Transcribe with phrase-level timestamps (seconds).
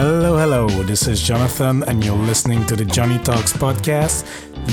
[0.00, 0.68] Hello, hello.
[0.84, 4.22] This is Jonathan, and you're listening to the Joney Talks podcast,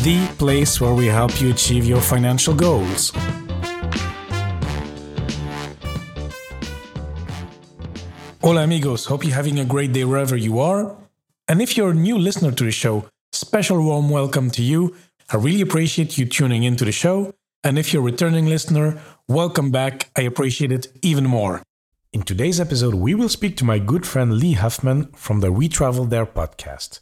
[0.03, 3.11] the place where we help you achieve your financial goals.
[8.43, 9.05] Hola, amigos.
[9.05, 10.95] Hope you're having a great day wherever you are.
[11.47, 14.95] And if you're a new listener to the show, special warm welcome to you.
[15.33, 17.33] I really appreciate you tuning into the show.
[17.63, 20.11] And if you're a returning listener, welcome back.
[20.15, 21.63] I appreciate it even more.
[22.15, 25.67] In today's episode, we will speak to my good friend Lee Huffman from the We
[25.67, 27.01] Travel There podcast.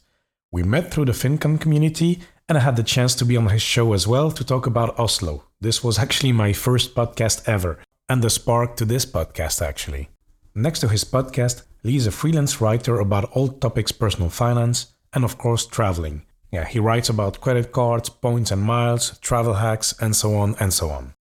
[0.50, 2.18] We met through the FinCon community,
[2.48, 4.98] and I had the chance to be on his show as well to talk about
[4.98, 5.44] Oslo.
[5.60, 7.78] This was actually my first podcast ever,
[8.08, 10.08] and the spark to this podcast, actually.
[10.52, 15.22] Next to his podcast, Lee is a freelance writer about all topics personal finance and,
[15.22, 16.22] of course, traveling.
[16.50, 20.72] Yeah, he writes about credit cards, points and miles, travel hacks, and so on and
[20.72, 21.14] so on.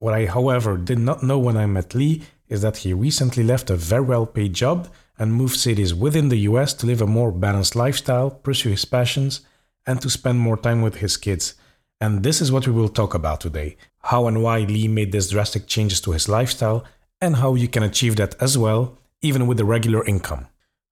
[0.00, 3.70] What I, however, did not know when I met Lee is that he recently left
[3.70, 7.32] a very well paid job and moved cities within the US to live a more
[7.32, 9.40] balanced lifestyle, pursue his passions,
[9.86, 11.54] and to spend more time with his kids.
[12.00, 15.30] And this is what we will talk about today how and why Lee made these
[15.30, 16.84] drastic changes to his lifestyle,
[17.20, 20.46] and how you can achieve that as well, even with a regular income.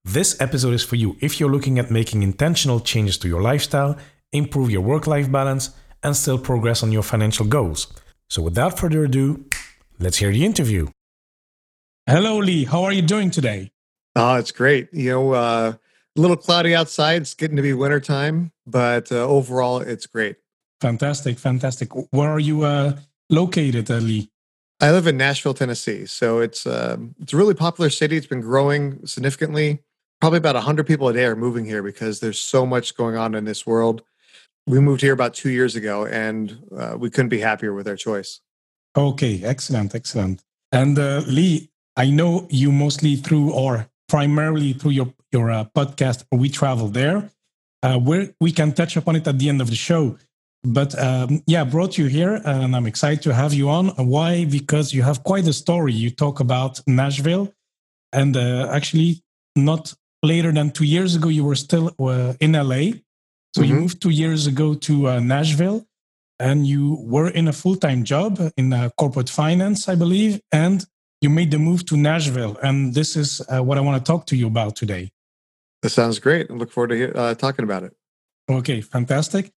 [0.04, 3.96] This episode is for you if you're looking at making intentional changes to your lifestyle,
[4.32, 5.70] improve your work life balance,
[6.02, 7.86] and still progress on your financial goals.
[8.28, 9.44] So, without further ado,
[10.00, 10.88] let's hear the interview.
[12.06, 12.64] Hello, Lee.
[12.64, 13.72] How are you doing today?
[14.14, 14.92] Oh, it's great.
[14.92, 15.74] You know, uh,
[16.16, 17.22] a little cloudy outside.
[17.22, 20.36] It's getting to be wintertime, but uh, overall, it's great.
[20.80, 21.38] Fantastic.
[21.38, 21.90] Fantastic.
[22.12, 22.98] Where are you uh,
[23.30, 24.30] located, uh, Lee?
[24.80, 26.04] I live in Nashville, Tennessee.
[26.06, 28.16] So it's uh, it's a really popular city.
[28.16, 29.80] It's been growing significantly
[30.24, 33.34] probably about 100 people a day are moving here because there's so much going on
[33.34, 34.02] in this world.
[34.66, 37.96] We moved here about two years ago and uh, we couldn't be happier with our
[37.96, 38.40] choice.
[38.96, 40.42] Okay, excellent, excellent.
[40.72, 46.24] And uh, Lee, I know you mostly through or primarily through your, your uh, podcast,
[46.32, 47.30] We Travel There,
[47.82, 50.18] uh, where we can touch upon it at the end of the show.
[50.64, 53.88] But um, yeah, brought you here and I'm excited to have you on.
[53.88, 54.44] Why?
[54.44, 55.92] Because you have quite a story.
[55.92, 57.52] You talk about Nashville
[58.12, 59.22] and uh, actually
[59.54, 62.64] not later than two years ago, you were still uh, in LA.
[63.54, 63.64] So mm-hmm.
[63.64, 65.86] you moved two years ago to uh, Nashville
[66.40, 70.40] and you were in a full time job in uh, corporate finance, I believe.
[70.50, 70.84] And
[71.24, 72.56] you made the move to Nashville.
[72.62, 75.10] And this is uh, what I want to talk to you about today.
[75.82, 76.50] That sounds great.
[76.50, 77.92] I look forward to hear, uh, talking about it.
[78.48, 79.50] Okay, fantastic.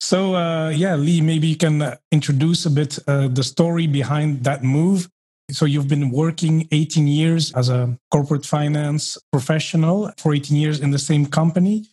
[0.00, 5.08] So, uh, yeah, Lee, maybe you can introduce a bit the story behind that move
[5.52, 10.90] so you've been working 18 years as a corporate finance professional for 18 years in
[10.90, 11.86] the same company.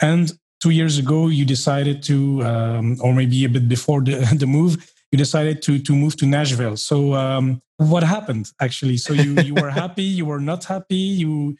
[0.00, 0.32] And
[0.62, 4.92] two years ago, you decided to, um, or maybe a bit before the, the move,
[5.12, 6.76] you decided to, to move to Nashville.
[6.76, 8.96] So um, what happened actually?
[8.96, 11.56] So you, you were happy, you were not happy, you,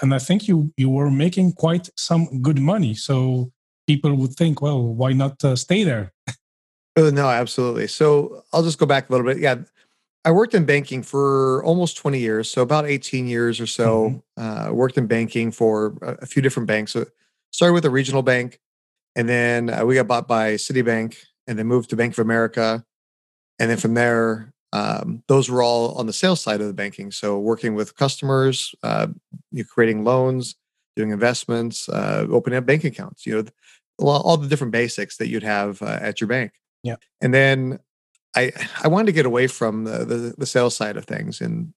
[0.00, 2.94] and I think you, you were making quite some good money.
[2.94, 3.52] So
[3.86, 6.12] people would think, well, why not uh, stay there?
[6.96, 7.86] Uh, no, absolutely.
[7.86, 9.38] So I'll just go back a little bit.
[9.38, 9.56] Yeah,
[10.24, 14.22] I worked in banking for almost 20 years, so about 18 years or so.
[14.38, 14.68] Mm-hmm.
[14.68, 16.92] Uh, worked in banking for a, a few different banks.
[16.92, 17.06] So
[17.52, 18.60] started with a regional bank,
[19.16, 21.16] and then uh, we got bought by Citibank,
[21.46, 22.84] and then moved to Bank of America,
[23.58, 27.10] and then from there, um, those were all on the sales side of the banking.
[27.10, 29.08] So working with customers, uh,
[29.50, 30.54] you creating loans,
[30.96, 33.26] doing investments, uh, opening up bank accounts.
[33.26, 33.44] You know,
[33.98, 36.52] all the different basics that you'd have uh, at your bank.
[36.82, 37.80] Yeah, and then
[38.36, 41.74] I I wanted to get away from the, the, the sales side of things, and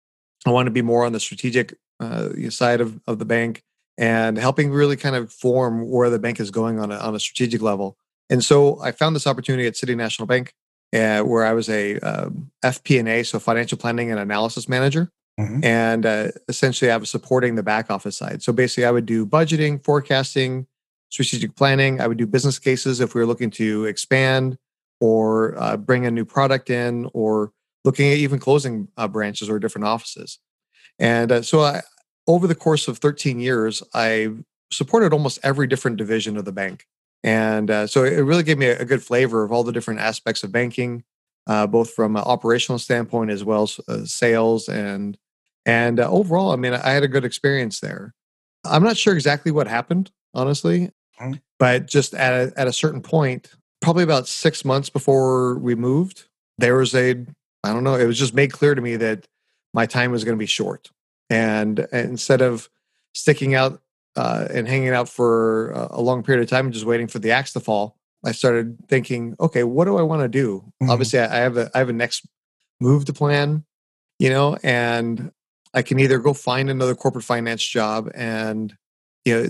[0.46, 3.62] I wanted to be more on the strategic uh, side of, of the bank
[3.98, 7.20] and helping really kind of form where the bank is going on a, on a
[7.20, 7.96] strategic level.
[8.30, 10.54] And so I found this opportunity at City National Bank,
[10.92, 15.10] uh, where I was a um, FP&A, so financial planning and analysis manager.
[15.40, 15.64] Mm-hmm.
[15.64, 18.42] And uh, essentially, I was supporting the back office side.
[18.42, 20.66] So basically, I would do budgeting, forecasting,
[21.08, 22.00] strategic planning.
[22.00, 24.58] I would do business cases if we were looking to expand
[25.00, 27.52] or uh, bring a new product in or
[27.84, 30.38] looking at even closing uh, branches or different offices.
[30.98, 31.80] And uh, so I,
[32.26, 34.30] over the course of 13 years, I
[34.70, 36.86] supported almost every different division of the bank.
[37.24, 40.00] And uh, so it really gave me a, a, good flavor of all the different
[40.00, 41.04] aspects of banking,
[41.46, 45.16] uh, both from an operational standpoint as well as uh, sales and
[45.64, 46.50] and overall.
[46.50, 48.14] I mean, I had a good experience there.
[48.64, 50.90] I'm not sure exactly what happened, honestly,
[51.20, 51.34] mm-hmm.
[51.58, 56.24] but just at a, at a certain point, probably about six months before we moved,
[56.58, 57.12] there was a,
[57.64, 59.26] I don't know, it was just made clear to me that
[59.72, 60.90] my time was going to be short.
[61.30, 62.68] And, and instead of
[63.14, 63.80] sticking out
[64.16, 67.30] uh, and hanging out for a long period of time and just waiting for the
[67.30, 70.60] axe to fall, I started thinking, okay, what do I want to do?
[70.82, 70.90] Mm-hmm.
[70.90, 72.26] Obviously, I have a I have a next
[72.80, 73.64] move to plan,
[74.18, 75.32] you know, and
[75.74, 78.76] I can either go find another corporate finance job and
[79.24, 79.48] you know,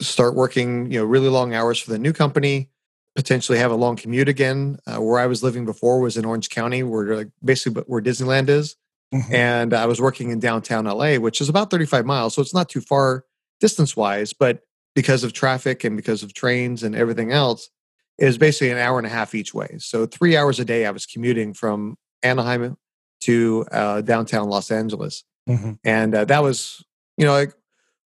[0.00, 2.70] start working, you know, really long hours for the new company,
[3.16, 4.78] potentially have a long commute again.
[4.86, 8.48] Uh, where I was living before was in Orange County, where like basically where Disneyland
[8.48, 8.76] is.
[9.14, 9.34] Mm-hmm.
[9.34, 12.34] And I was working in downtown LA, which is about 35 miles.
[12.34, 13.24] So it's not too far
[13.64, 14.60] distance wise, but
[14.94, 17.70] because of traffic and because of trains and everything else,
[18.18, 19.76] it was basically an hour and a half each way.
[19.78, 22.76] So three hours a day I was commuting from Anaheim
[23.22, 25.24] to uh, downtown Los Angeles.
[25.48, 25.72] Mm-hmm.
[25.82, 26.84] And uh, that was,
[27.16, 27.54] you know, like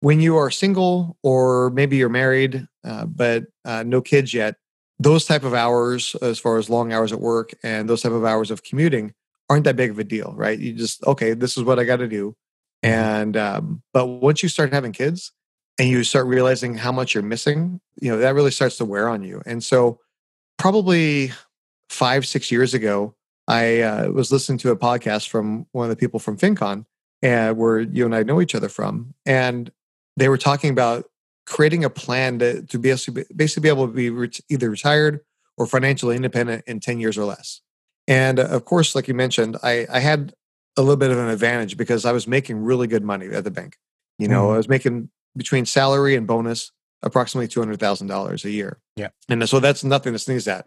[0.00, 4.56] when you are single or maybe you're married, uh, but uh, no kids yet,
[4.98, 8.24] those type of hours, as far as long hours at work and those type of
[8.24, 9.14] hours of commuting,
[9.48, 10.58] aren't that big of a deal, right?
[10.58, 12.34] You just okay, this is what I got to do.
[12.84, 12.94] Mm-hmm.
[12.94, 15.30] And um, but once you start having kids
[15.78, 19.08] and you start realizing how much you're missing, you know that really starts to wear
[19.08, 19.42] on you.
[19.46, 20.00] And so,
[20.58, 21.32] probably
[21.88, 23.14] five six years ago,
[23.48, 26.86] I uh, was listening to a podcast from one of the people from FinCon,
[27.22, 29.70] and where you and I know each other from, and
[30.16, 31.06] they were talking about
[31.46, 34.70] creating a plan to, to be able to basically be able to be re- either
[34.70, 35.20] retired
[35.56, 37.60] or financially independent in 10 years or less.
[38.08, 40.34] And uh, of course, like you mentioned, I, I had
[40.76, 43.50] a little bit of an advantage because I was making really good money at the
[43.50, 43.76] bank.
[44.18, 44.54] You know, mm.
[44.54, 46.72] I was making between salary and bonus
[47.02, 48.78] approximately $200,000 a year.
[48.96, 49.08] Yeah.
[49.28, 50.66] And so that's nothing to sneeze at.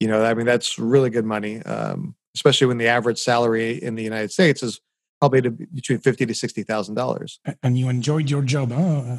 [0.00, 3.94] You know, I mean, that's really good money, um, especially when the average salary in
[3.94, 4.80] the United States is
[5.20, 7.40] probably to between fifty to sixty thousand dollars.
[7.62, 9.18] And you enjoyed your job, huh?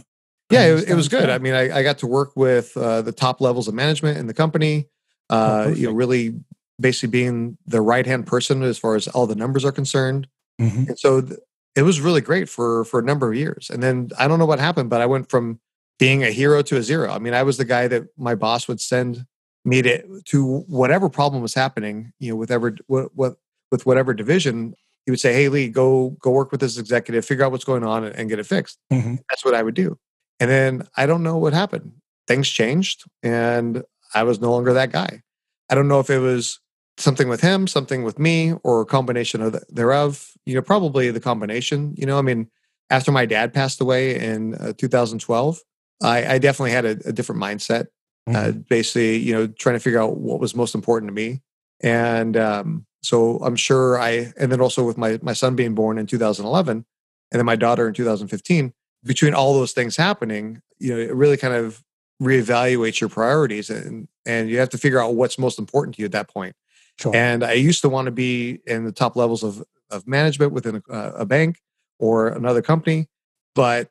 [0.49, 1.29] Yeah, it, it, was good.
[1.29, 4.27] I mean, I, I got to work with uh, the top levels of management in
[4.27, 4.87] the company.
[5.29, 6.39] Oh, uh, oh, you know, really
[6.79, 10.27] basically being the right hand person as far as all the numbers are concerned.
[10.61, 10.89] Mm-hmm.
[10.89, 11.39] And so th-
[11.77, 13.69] it was really great for for a number of years.
[13.69, 15.59] And then I don't know what happened, but I went from
[15.99, 17.11] being a hero to a zero.
[17.11, 19.25] I mean, I was the guy that my boss would send
[19.63, 22.13] me to to whatever problem was happening.
[22.19, 23.35] You know, with ever what, what
[23.71, 24.73] with whatever division,
[25.05, 27.83] he would say, "Hey, Lee, go go work with this executive, figure out what's going
[27.83, 29.15] on, and, and get it fixed." Mm-hmm.
[29.29, 29.99] That's what I would do.
[30.39, 31.91] And then I don't know what happened.
[32.27, 33.83] Things changed, and
[34.15, 35.21] I was no longer that guy.
[35.69, 36.59] I don't know if it was
[36.97, 40.31] something with him, something with me, or a combination of the, thereof.
[40.45, 41.93] You know, probably the combination.
[41.97, 42.49] You know, I mean,
[42.89, 45.59] after my dad passed away in uh, 2012,
[46.01, 47.87] I, I, definitely had a, a different mindset.
[48.27, 48.35] Uh, mm-hmm.
[48.35, 51.41] Uh, basically, you know, trying to figure out what was most important to me,
[51.81, 54.33] and um, so I'm sure I.
[54.37, 56.85] And then also with my my son being born in 2011,
[57.31, 58.73] and then my daughter in 2015.
[59.03, 61.83] Between all those things happening, you know, it really kind of
[62.21, 66.05] reevaluates your priorities, and and you have to figure out what's most important to you
[66.05, 66.55] at that point.
[66.99, 67.15] Sure.
[67.15, 70.81] And I used to want to be in the top levels of, of management within
[70.89, 71.59] a, a bank
[71.99, 73.07] or another company.
[73.55, 73.89] But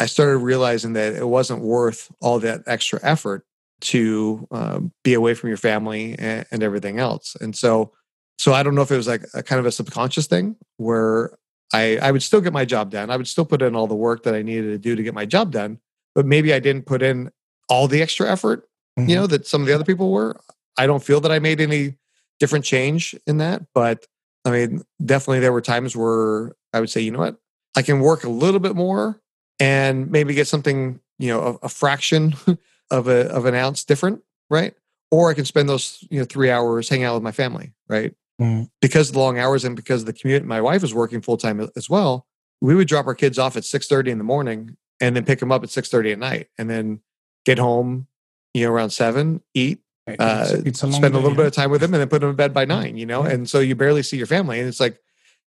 [0.00, 3.44] I started realizing that it wasn't worth all that extra effort
[3.80, 7.36] to um, be away from your family and, and, everything else.
[7.40, 7.92] And so,
[8.38, 11.36] so I don't know if it was like a kind of a subconscious thing where
[11.74, 13.10] I, I would still get my job done.
[13.10, 15.14] I would still put in all the work that I needed to do to get
[15.14, 15.78] my job done,
[16.14, 17.30] but maybe I didn't put in
[17.68, 18.66] all the extra effort,
[18.98, 19.10] mm-hmm.
[19.10, 20.40] you know, that some of the other people were.
[20.78, 21.96] I don't feel that I made any
[22.38, 23.62] different change in that.
[23.74, 24.06] But
[24.44, 27.36] I mean, definitely there were times where I would say, you know what,
[27.76, 29.20] I can work a little bit more
[29.58, 32.34] and maybe get something, you know, a, a fraction
[32.90, 34.74] of a of an ounce different, right?
[35.10, 38.14] Or I can spend those, you know, three hours hanging out with my family, right?
[38.40, 38.68] Mm.
[38.80, 41.36] Because of the long hours and because of the commute, my wife was working full
[41.36, 42.26] time as well.
[42.60, 45.40] We would drop our kids off at six thirty in the morning and then pick
[45.40, 47.00] them up at six thirty at night, and then
[47.44, 48.06] get home,
[48.54, 51.80] you know, around seven, eat, uh, it's, it's spend a little bit of time with
[51.80, 53.24] them and then put them in bed by nine, you know?
[53.24, 53.32] Yeah.
[53.32, 54.60] And so you barely see your family.
[54.60, 55.00] And it's like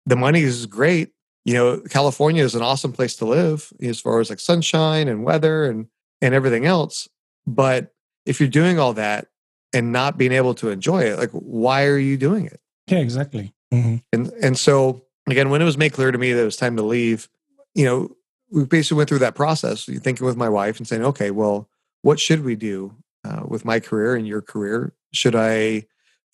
[0.05, 1.11] the money is great.
[1.43, 5.23] You know, California is an awesome place to live as far as like sunshine and
[5.23, 5.87] weather and
[6.21, 7.07] and everything else.
[7.45, 7.93] But
[8.25, 9.27] if you're doing all that
[9.73, 12.59] and not being able to enjoy it, like why are you doing it?
[12.87, 13.53] Yeah, exactly.
[13.73, 13.97] Mm-hmm.
[14.13, 16.77] And and so again, when it was made clear to me that it was time
[16.77, 17.29] to leave,
[17.73, 18.15] you know,
[18.49, 21.69] we basically went through that process, thinking with my wife and saying, okay, well,
[22.01, 22.95] what should we do?
[23.25, 24.93] Uh, with my career and your career?
[25.13, 25.85] Should I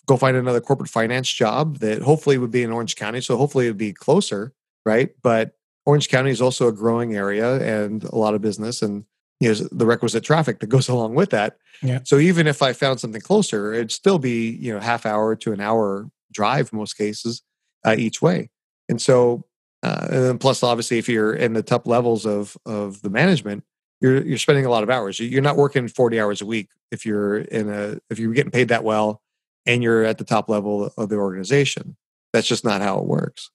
[0.07, 3.21] go find another corporate finance job that hopefully would be in Orange County?
[3.21, 4.53] So hopefully it'd be closer,
[4.85, 5.11] right?
[5.21, 5.53] But
[5.85, 9.05] Orange County is also a growing area and a lot of business and
[9.39, 11.57] you know the requisite traffic that goes along with that.
[11.81, 11.99] Yeah.
[12.03, 15.53] So even if I found something closer, it'd still be you know half hour to
[15.53, 17.41] an hour drive most cases
[17.85, 18.49] uh, each way.
[18.89, 19.45] And so
[19.83, 23.63] uh, and then plus obviously if you're in the top levels of of the management,
[24.01, 25.19] you're you're spending a lot of hours.
[25.19, 28.69] You're not working 40 hours a week if you're in a if you're getting paid
[28.69, 29.21] that well
[29.65, 31.95] and you're at the top level of the organization.
[32.33, 33.51] That's just not how it works.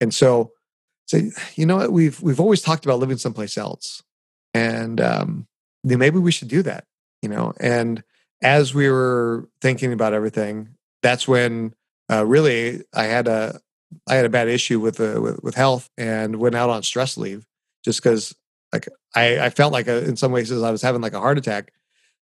[0.00, 0.52] And so,
[1.06, 1.20] so
[1.54, 4.02] you know what we've we've always talked about living someplace else,
[4.54, 5.46] and um,
[5.84, 6.84] maybe we should do that.
[7.22, 8.02] You know, and
[8.42, 10.70] as we were thinking about everything,
[11.02, 11.74] that's when
[12.10, 13.60] uh, really I had a
[14.08, 17.18] I had a bad issue with, uh, with with health and went out on stress
[17.18, 17.44] leave
[17.84, 18.34] just because
[18.72, 21.38] like I, I felt like a, in some ways I was having like a heart
[21.38, 21.72] attack.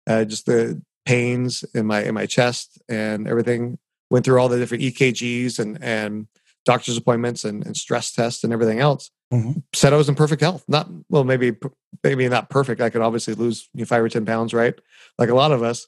[0.08, 3.78] Uh, just the pains in my in my chest and everything.
[4.12, 6.28] Went through all the different EKGs and and
[6.66, 9.12] doctor's appointments and, and stress tests and everything else.
[9.34, 9.60] Mm-hmm.
[9.74, 10.64] Said I was in perfect health.
[10.68, 11.54] Not well, maybe
[12.04, 12.82] maybe not perfect.
[12.82, 14.76] I could obviously lose you know, five or ten pounds, right?
[15.18, 15.88] Like a lot of us.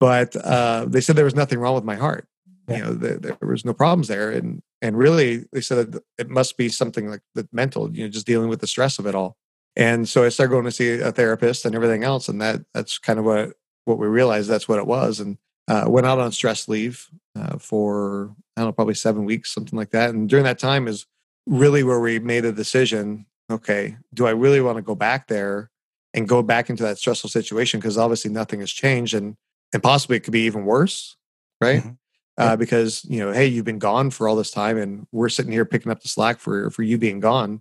[0.00, 2.26] But uh, they said there was nothing wrong with my heart.
[2.68, 2.76] Yeah.
[2.76, 6.28] You know, the, there was no problems there, and and really they said that it
[6.28, 7.94] must be something like the mental.
[7.94, 9.36] You know, just dealing with the stress of it all.
[9.76, 12.98] And so I started going to see a therapist and everything else, and that that's
[12.98, 13.54] kind of what
[13.84, 15.20] what we realized that's what it was.
[15.20, 19.52] And uh, went out on stress leave uh, for I don't know, probably seven weeks,
[19.52, 20.10] something like that.
[20.10, 21.06] And during that time is
[21.46, 23.26] really where we made a decision.
[23.50, 25.70] Okay, do I really want to go back there
[26.14, 27.80] and go back into that stressful situation?
[27.80, 29.36] Because obviously nothing has changed, and
[29.72, 31.16] and possibly it could be even worse,
[31.60, 31.80] right?
[31.80, 31.92] Mm-hmm.
[32.36, 35.52] Uh, because you know, hey, you've been gone for all this time, and we're sitting
[35.52, 37.60] here picking up the slack for for you being gone.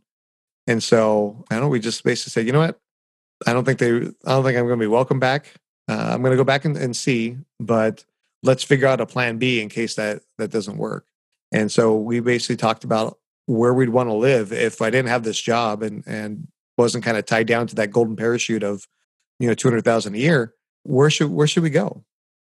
[0.67, 1.69] And so I don't know.
[1.69, 2.79] We just basically said, you know what?
[3.45, 3.91] I don't think they.
[3.91, 5.53] I don't think I'm going to be welcome back.
[5.89, 8.05] Uh, I'm going to go back and, and see, but
[8.41, 11.05] let's figure out a plan B in case that that doesn't work.
[11.51, 15.23] And so we basically talked about where we'd want to live if I didn't have
[15.23, 18.87] this job and and wasn't kind of tied down to that golden parachute of
[19.39, 20.53] you know 200,000 a year.
[20.83, 22.03] Where should where should we go?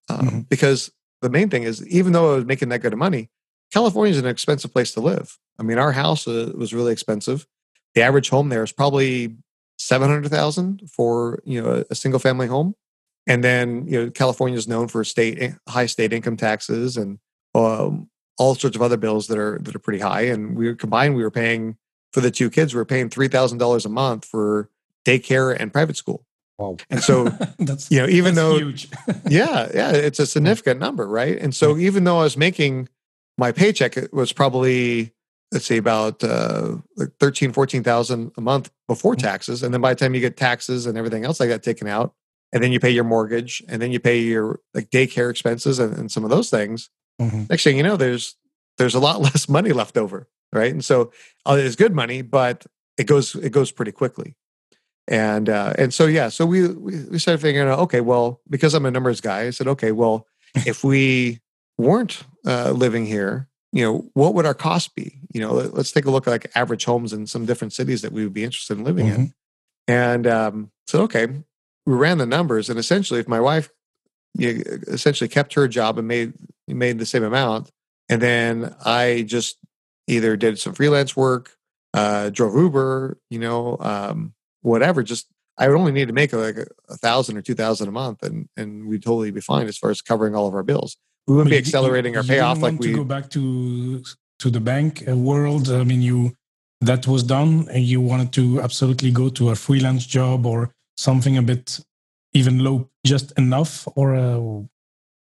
[0.08, 0.40] Um, mm-hmm.
[0.40, 0.90] Because
[1.22, 3.30] the main thing is, even though I was making that good of money,
[3.72, 5.38] California is an expensive place to live.
[5.58, 7.46] I mean, our house uh, was really expensive.
[7.96, 9.34] The average home there is probably
[9.78, 12.74] seven hundred thousand for you know a, a single family home.
[13.26, 17.18] And then, you know, California is known for state eh, high state income taxes and
[17.54, 20.22] um, all sorts of other bills that are that are pretty high.
[20.22, 21.76] And we were combined, we were paying
[22.12, 24.68] for the two kids, we were paying three thousand dollars a month for
[25.04, 26.24] daycare and private school.
[26.58, 26.76] Wow.
[26.88, 27.24] And so
[27.58, 28.56] that's you know, even though
[29.28, 31.36] yeah, yeah, it's a significant number, right?
[31.38, 32.88] And so even though I was making
[33.38, 35.12] my paycheck it was probably
[35.56, 39.26] let's say about uh, like 13 14,000 a month before mm-hmm.
[39.26, 41.88] taxes and then by the time you get taxes and everything else I got taken
[41.88, 42.14] out
[42.52, 45.96] and then you pay your mortgage and then you pay your like daycare expenses and,
[45.96, 47.44] and some of those things mm-hmm.
[47.48, 48.36] next thing you know there's
[48.76, 51.10] there's a lot less money left over right and so
[51.46, 52.66] uh, it's good money but
[52.98, 54.36] it goes it goes pretty quickly
[55.08, 58.84] and uh and so yeah so we we started figuring out okay well because i'm
[58.84, 60.26] a numbers guy i said okay well
[60.66, 61.40] if we
[61.78, 65.92] weren't uh living here you know what would our cost be you know let, us
[65.92, 68.44] take a look at like average homes in some different cities that we would be
[68.44, 69.22] interested in living mm-hmm.
[69.22, 69.34] in
[69.88, 71.28] and um so okay
[71.86, 73.70] we ran the numbers, and essentially, if my wife
[74.34, 76.34] you know, essentially kept her job and made
[76.66, 77.70] made the same amount,
[78.08, 79.56] and then I just
[80.08, 81.56] either did some freelance work,
[81.94, 85.02] uh, drove Uber, you know, um, whatever.
[85.02, 87.92] Just I would only need to make like a, a thousand or two thousand a
[87.92, 90.96] month, and and we'd totally be fine as far as covering all of our bills.
[91.26, 94.02] We wouldn't be accelerating you, our payoff like we go back to
[94.38, 95.68] to the bank world.
[95.68, 96.34] I mean, you
[96.80, 101.36] that was done, and you wanted to absolutely go to a freelance job or something
[101.36, 101.80] a bit
[102.32, 104.62] even low, just enough, or uh,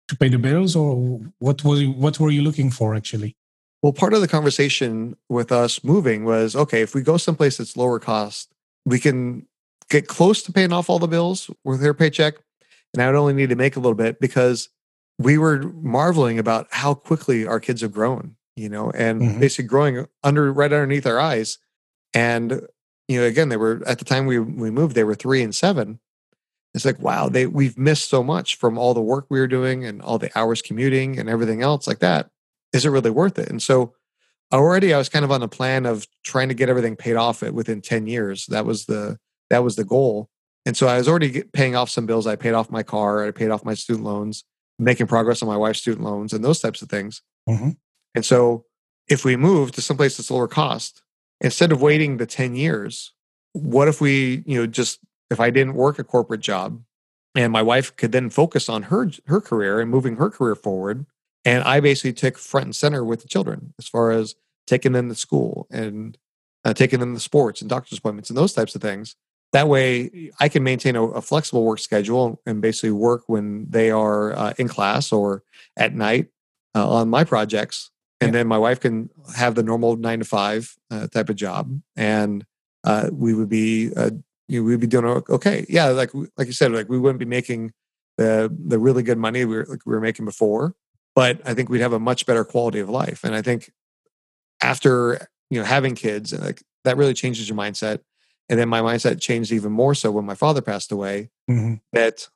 [0.08, 3.36] to pay the bills, or what was what were you looking for actually?
[3.82, 7.78] Well, part of the conversation with us moving was okay, if we go someplace that's
[7.78, 8.52] lower cost,
[8.86, 9.46] we can
[9.90, 12.36] get close to paying off all the bills with her paycheck.
[12.94, 14.70] And I would only need to make a little bit because
[15.17, 19.39] we were marveling about how quickly our kids have grown, you know, and mm-hmm.
[19.39, 21.57] basically growing under right underneath our eyes.
[22.13, 22.62] And
[23.07, 25.53] you know, again, they were at the time we we moved, they were three and
[25.53, 26.00] seven.
[26.74, 29.86] It's like, wow, they we've missed so much from all the work we were doing
[29.86, 32.29] and all the hours commuting and everything else like that.
[32.74, 33.50] Is it really worth it?
[33.50, 33.93] And so
[34.53, 37.41] already I was kind of on the plan of trying to get everything paid off
[37.41, 38.45] within 10 years.
[38.48, 39.17] That was the
[39.50, 40.29] that was the goal.
[40.65, 42.25] And so I was already paying off some bills.
[42.25, 44.43] I paid off my car, I paid off my student loans,
[44.77, 47.22] making progress on my wife's student loans and those types of things.
[47.48, 47.72] Mm-hmm.
[48.13, 48.65] And so
[49.08, 51.01] if we move to someplace that's lower cost,
[51.41, 53.13] instead of waiting the 10 years,
[53.53, 56.82] what if we, you know, just if I didn't work a corporate job
[57.36, 61.05] and my wife could then focus on her her career and moving her career forward
[61.46, 65.10] and I basically took front and center with the children as far as taking them
[65.10, 66.17] to school and
[66.65, 69.15] uh, taking them to sports and doctor's appointments and those types of things.
[69.54, 73.90] That way, I can maintain a, a flexible work schedule and basically work when they
[73.90, 75.44] are uh, in class or
[75.78, 76.28] at night
[76.75, 78.40] uh, on my projects and yeah.
[78.40, 82.46] then my wife can have the normal nine to five uh, type of job, and
[82.84, 84.12] uh, we would be uh,
[84.48, 85.66] you know, we'd be doing okay.
[85.68, 87.74] Yeah, like like you said, like we wouldn't be making
[88.18, 90.75] the the really good money we were like we were making before,
[91.14, 93.24] but I think we'd have a much better quality of life.
[93.24, 93.72] And I think
[94.62, 98.00] after you know having kids, like that really changes your mindset.
[98.50, 101.30] And then my mindset changed even more so when my father passed away.
[101.50, 101.75] Mm-hmm.
[101.94, 102.28] That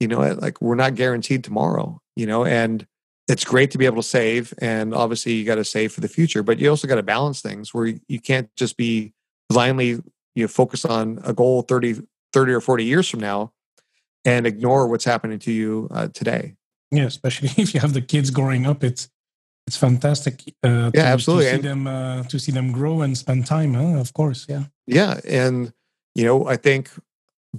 [0.00, 2.00] you know, like we're not guaranteed tomorrow.
[2.14, 2.86] You know, and
[3.28, 6.08] it's great to be able to save and obviously you got to save for the
[6.08, 9.12] future but you also got to balance things where you can't just be
[9.48, 10.00] blindly
[10.36, 13.52] you know, focus on a goal 30, 30 or 40 years from now
[14.24, 16.54] and ignore what's happening to you uh, today.
[16.92, 19.08] Yeah, especially if you have the kids growing up, it's
[19.66, 20.42] it's fantastic.
[20.62, 21.46] Uh, yeah, absolutely.
[21.46, 23.74] To see and, them uh, to see them grow and spend time.
[23.74, 23.98] Huh?
[23.98, 24.64] Of course, yeah.
[24.86, 25.72] Yeah, and
[26.14, 26.90] you know, I think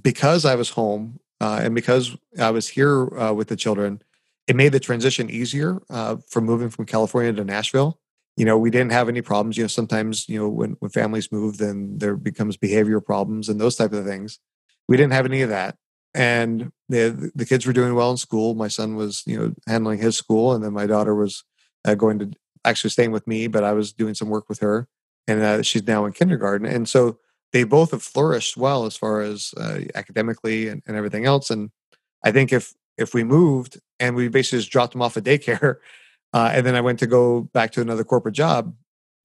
[0.01, 4.01] because I was home uh, and because I was here uh, with the children,
[4.47, 7.99] it made the transition easier uh, from moving from California to Nashville.
[8.37, 9.57] You know, we didn't have any problems.
[9.57, 13.59] You know, sometimes you know when when families move, then there becomes behavioral problems and
[13.59, 14.39] those type of things.
[14.87, 15.75] We didn't have any of that,
[16.13, 18.55] and the the kids were doing well in school.
[18.55, 21.43] My son was you know handling his school, and then my daughter was
[21.87, 22.31] uh, going to
[22.65, 24.87] actually staying with me, but I was doing some work with her,
[25.27, 27.19] and uh, she's now in kindergarten, and so
[27.53, 31.49] they both have flourished well as far as uh, academically and, and, everything else.
[31.49, 31.71] And
[32.23, 35.77] I think if if we moved and we basically just dropped them off at daycare,
[36.33, 38.75] uh, and then I went to go back to another corporate job,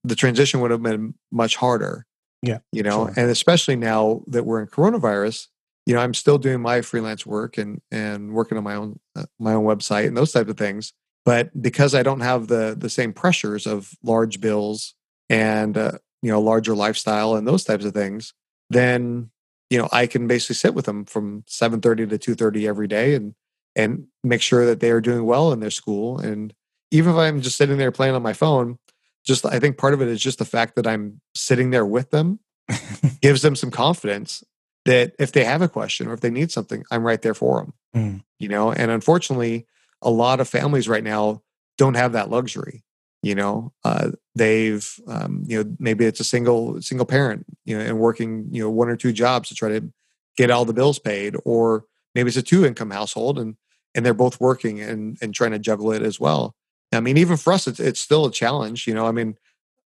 [0.03, 2.05] the transition would have been much harder.
[2.41, 3.13] Yeah, you know, sure.
[3.15, 5.47] and especially now that we're in coronavirus,
[5.85, 9.25] you know, I'm still doing my freelance work and and working on my own uh,
[9.39, 10.93] my own website and those type of things.
[11.25, 14.93] But because I don't have the the same pressures of large bills
[15.29, 18.33] and uh, you know larger lifestyle and those types of things
[18.71, 19.29] then
[19.69, 23.35] you know i can basically sit with them from 7.30 to 2.30 every day and
[23.75, 26.55] and make sure that they are doing well in their school and
[26.89, 28.79] even if i'm just sitting there playing on my phone
[29.25, 32.09] just i think part of it is just the fact that i'm sitting there with
[32.09, 32.39] them
[33.21, 34.43] gives them some confidence
[34.85, 37.59] that if they have a question or if they need something i'm right there for
[37.59, 38.23] them mm.
[38.39, 39.67] you know and unfortunately
[40.03, 41.41] a lot of families right now
[41.77, 42.83] don't have that luxury
[43.23, 43.73] you know?
[43.83, 48.47] Uh, they've um, you know maybe it's a single single parent you know and working
[48.51, 49.91] you know one or two jobs to try to
[50.37, 53.55] get all the bills paid or maybe it's a two income household and
[53.95, 56.53] and they're both working and and trying to juggle it as well.
[56.91, 59.07] I mean even for us it's, it's still a challenge you know?
[59.07, 59.35] I mean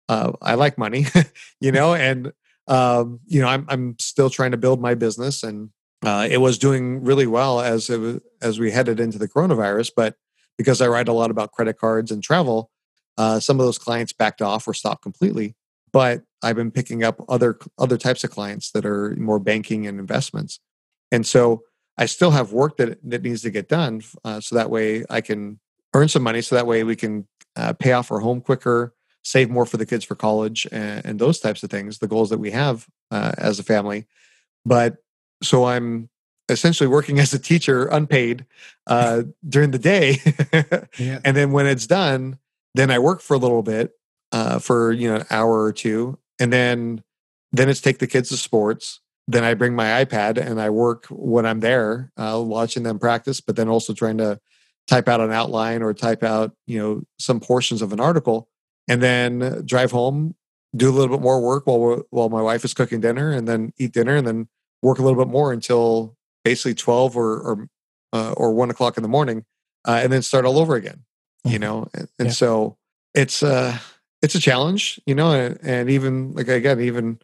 [0.09, 1.05] uh, i like money
[1.61, 1.93] you know?
[1.93, 2.33] And
[2.67, 5.69] um, you know I'm, I'm still trying to build my business and
[6.03, 9.91] uh, it was doing really well as it was, as we headed into the coronavirus
[9.95, 10.15] but
[10.57, 12.69] because i write a lot about credit cards and travel
[13.17, 15.55] uh, some of those clients backed off or stopped completely,
[15.91, 19.99] but I've been picking up other other types of clients that are more banking and
[19.99, 20.59] investments,
[21.11, 21.63] and so
[21.97, 25.21] I still have work that that needs to get done, uh, so that way I
[25.21, 25.59] can
[25.95, 29.49] earn some money, so that way we can uh, pay off our home quicker, save
[29.49, 31.97] more for the kids for college, and, and those types of things.
[31.97, 34.05] The goals that we have uh, as a family,
[34.63, 34.97] but
[35.41, 36.09] so I'm
[36.49, 38.45] essentially working as a teacher unpaid
[38.87, 40.19] uh, during the day
[40.97, 41.19] yeah.
[41.25, 42.39] and then when it's done
[42.77, 43.91] then I work for a little bit
[44.31, 47.03] uh, for you know an hour or two, and then
[47.51, 49.01] then it's take the kids to sports.
[49.27, 53.41] Then I bring my iPad and I work when I'm there, uh, watching them practice,
[53.41, 54.39] but then also trying to
[54.87, 58.47] type out an outline or type out you know some portions of an article,
[58.87, 60.35] and then drive home,
[60.75, 63.73] do a little bit more work while while my wife is cooking dinner, and then
[63.77, 64.47] eat dinner, and then
[64.81, 67.67] work a little bit more until basically twelve or or,
[68.13, 69.43] uh, or one o'clock in the morning,
[69.85, 71.03] uh, and then start all over again
[71.47, 71.61] you mm-hmm.
[71.61, 72.33] know and, and yeah.
[72.33, 72.77] so
[73.13, 73.77] it's uh
[74.21, 77.19] it's a challenge you know and, and even like again even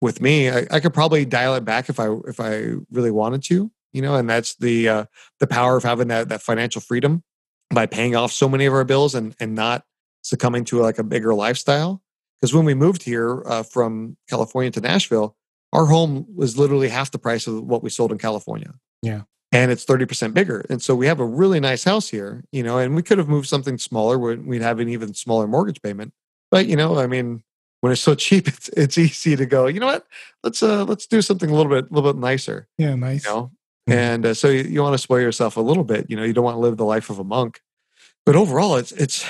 [0.00, 3.42] with me I, I, could probably dial it back if i if i really wanted
[3.44, 5.04] to you know and that's the uh
[5.40, 7.22] the power of having that that financial freedom
[7.70, 9.84] by paying off so many of our bills and and not
[10.22, 12.02] succumbing to like a bigger lifestyle
[12.40, 15.36] because when we moved here uh, from california to nashville
[15.72, 19.70] our home was literally half the price of what we sold in california yeah and
[19.70, 20.64] it's 30% bigger.
[20.68, 23.28] And so we have a really nice house here, you know, and we could have
[23.28, 26.12] moved something smaller where we'd have an even smaller mortgage payment.
[26.50, 27.42] But, you know, I mean,
[27.80, 30.06] when it's so cheap, it's it's easy to go, you know what?
[30.42, 32.68] Let's uh let's do something a little bit a little bit nicer.
[32.76, 33.24] Yeah, nice.
[33.24, 33.42] You know?
[33.88, 33.92] Mm-hmm.
[33.92, 36.34] And uh, so you, you want to spoil yourself a little bit, you know, you
[36.34, 37.60] don't want to live the life of a monk.
[38.26, 39.24] But overall, it's it's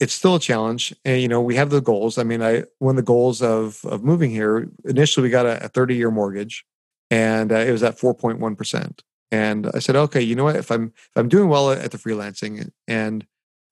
[0.00, 2.92] it's still a challenge and you know we have the goals i mean i one
[2.92, 6.64] of the goals of of moving here initially we got a, a 30 year mortgage
[7.10, 9.00] and uh, it was at 4.1%
[9.34, 10.54] and I said, okay, you know what?
[10.54, 13.26] If I'm if I'm doing well at the freelancing and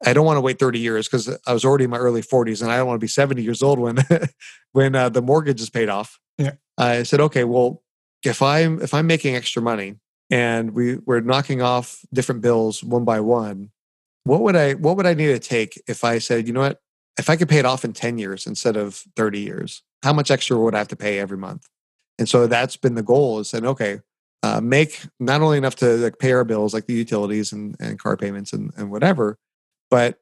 [0.05, 2.63] I don't want to wait 30 years because I was already in my early 40s
[2.63, 3.99] and I don't want to be 70 years old when
[4.73, 6.19] when uh, the mortgage is paid off.
[6.37, 6.55] Yeah.
[6.77, 7.83] I said, okay, well,
[8.25, 13.05] if I'm if I'm making extra money and we we're knocking off different bills one
[13.05, 13.71] by one,
[14.25, 16.81] what would I what would I need to take if I said, you know what?
[17.19, 20.31] If I could pay it off in 10 years instead of 30 years, how much
[20.31, 21.69] extra would I have to pay every month?
[22.19, 24.01] And so that's been the goal is saying, okay,
[24.43, 27.99] uh, make not only enough to like pay our bills like the utilities and, and
[27.99, 29.39] car payments and, and whatever
[29.91, 30.19] but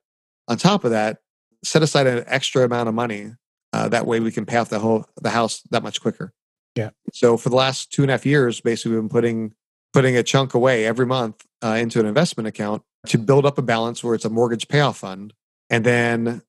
[0.49, 1.19] on top of that
[1.65, 3.33] set aside an extra amount of money
[3.73, 6.33] uh, that way we can pay off the whole the house that much quicker
[6.77, 9.55] yeah so for the last two and a half years basically we've been putting
[9.93, 13.63] putting a chunk away every month uh, into an investment account to build up a
[13.63, 15.33] balance where it's a mortgage payoff fund
[15.69, 16.43] and then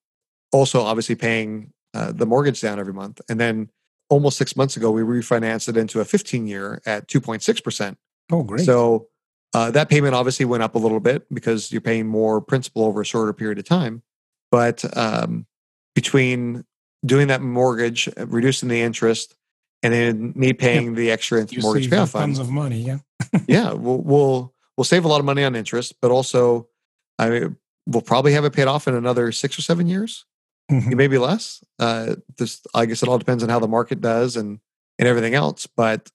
[0.52, 3.70] also obviously paying uh, the mortgage down every month and then
[4.12, 7.96] almost six months ago, we refinanced it into a 15 year at 2.6%.
[8.32, 8.66] Oh, great.
[8.66, 9.08] So
[9.54, 13.02] uh, that payment obviously went up a little bit because you're paying more principal over
[13.02, 14.04] a shorter period of time.
[14.52, 15.48] But um,
[15.96, 16.66] between
[17.06, 19.36] doing that mortgage, uh, reducing the interest,
[19.82, 20.96] and then me paying yeah.
[20.96, 22.36] the extra you mortgage payoff fund.
[22.36, 23.00] Tons of money, yeah.
[23.48, 26.68] yeah, we'll, we'll we'll save a lot of money on interest, but also
[27.20, 30.26] I mean, we'll probably have it paid off in another six or seven years,
[30.72, 30.98] mm-hmm.
[30.98, 31.64] maybe less.
[31.78, 34.60] Uh, this, I guess, it all depends on how the market does and
[34.98, 35.68] and everything else.
[35.68, 36.10] But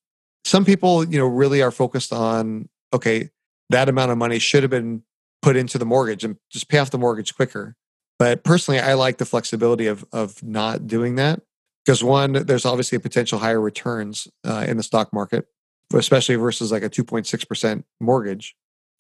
[0.44, 3.31] some people, you know, really are focused on okay,
[3.70, 5.05] that amount of money should have been
[5.42, 7.76] put into the mortgage and just pay off the mortgage quicker.
[8.18, 11.40] But personally, I like the flexibility of of not doing that
[11.85, 15.46] because one, there's obviously a potential higher returns uh, in the stock market,
[15.94, 18.57] especially versus like a 2.6% mortgage,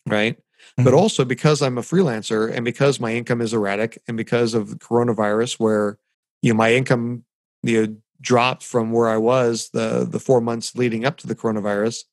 [0.06, 0.36] right?
[0.36, 0.84] Mm-hmm.
[0.84, 4.70] But also because I'm a freelancer and because my income is erratic and because of
[4.70, 5.98] the coronavirus, where
[6.42, 7.24] you know my income
[7.62, 11.34] you know dropped from where I was the the four months leading up to the
[11.34, 12.04] coronavirus,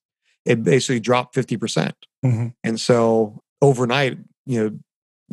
[0.45, 1.59] it basically dropped 50%.
[1.59, 4.79] percent mm hmm And so overnight, you know,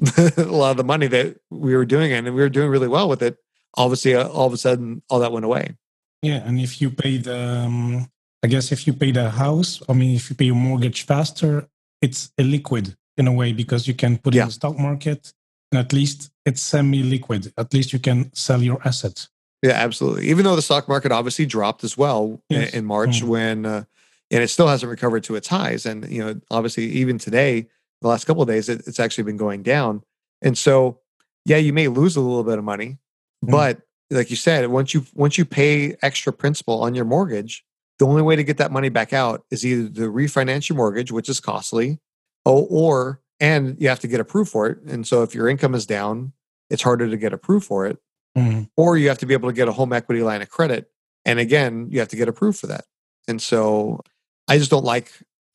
[0.37, 3.09] a lot of the money that we were doing and we were doing really well
[3.09, 3.37] with it,
[3.77, 5.75] obviously uh, all of a sudden all that went away.
[6.23, 8.11] Yeah, and if you pay the, um,
[8.43, 11.69] I guess if you pay the house, I mean, if you pay your mortgage faster,
[12.01, 14.43] it's a liquid in a way because you can put yeah.
[14.43, 15.33] in the stock market
[15.71, 17.53] and at least it's semi-liquid.
[17.57, 19.29] At least you can sell your assets.
[19.63, 20.29] Yeah, absolutely.
[20.29, 22.73] Even though the stock market obviously dropped as well yes.
[22.73, 23.85] in, March mm when, uh,
[24.31, 25.85] and it still hasn't recovered to its highs.
[25.85, 27.67] And you know, obviously, even today,
[28.01, 30.03] the last couple of days, it, it's actually been going down.
[30.41, 31.01] And so,
[31.45, 32.99] yeah, you may lose a little bit of money,
[33.45, 37.65] mm but like you said, once you once you pay extra principal on your mortgage,
[38.01, 41.13] the only way to get that money back out is either to refinance your mortgage,
[41.13, 41.99] which is costly,
[42.47, 44.79] or, and you have to get approved for it.
[44.89, 46.33] And so if your income is down,
[46.71, 47.99] it's harder to get approved for it.
[48.39, 48.63] Mm-hmm.
[48.75, 50.91] Or you have to be able to get a home equity line of credit.
[51.27, 52.87] And again, you have to get approved for that.
[53.29, 54.01] And so
[54.49, 55.13] I just don't like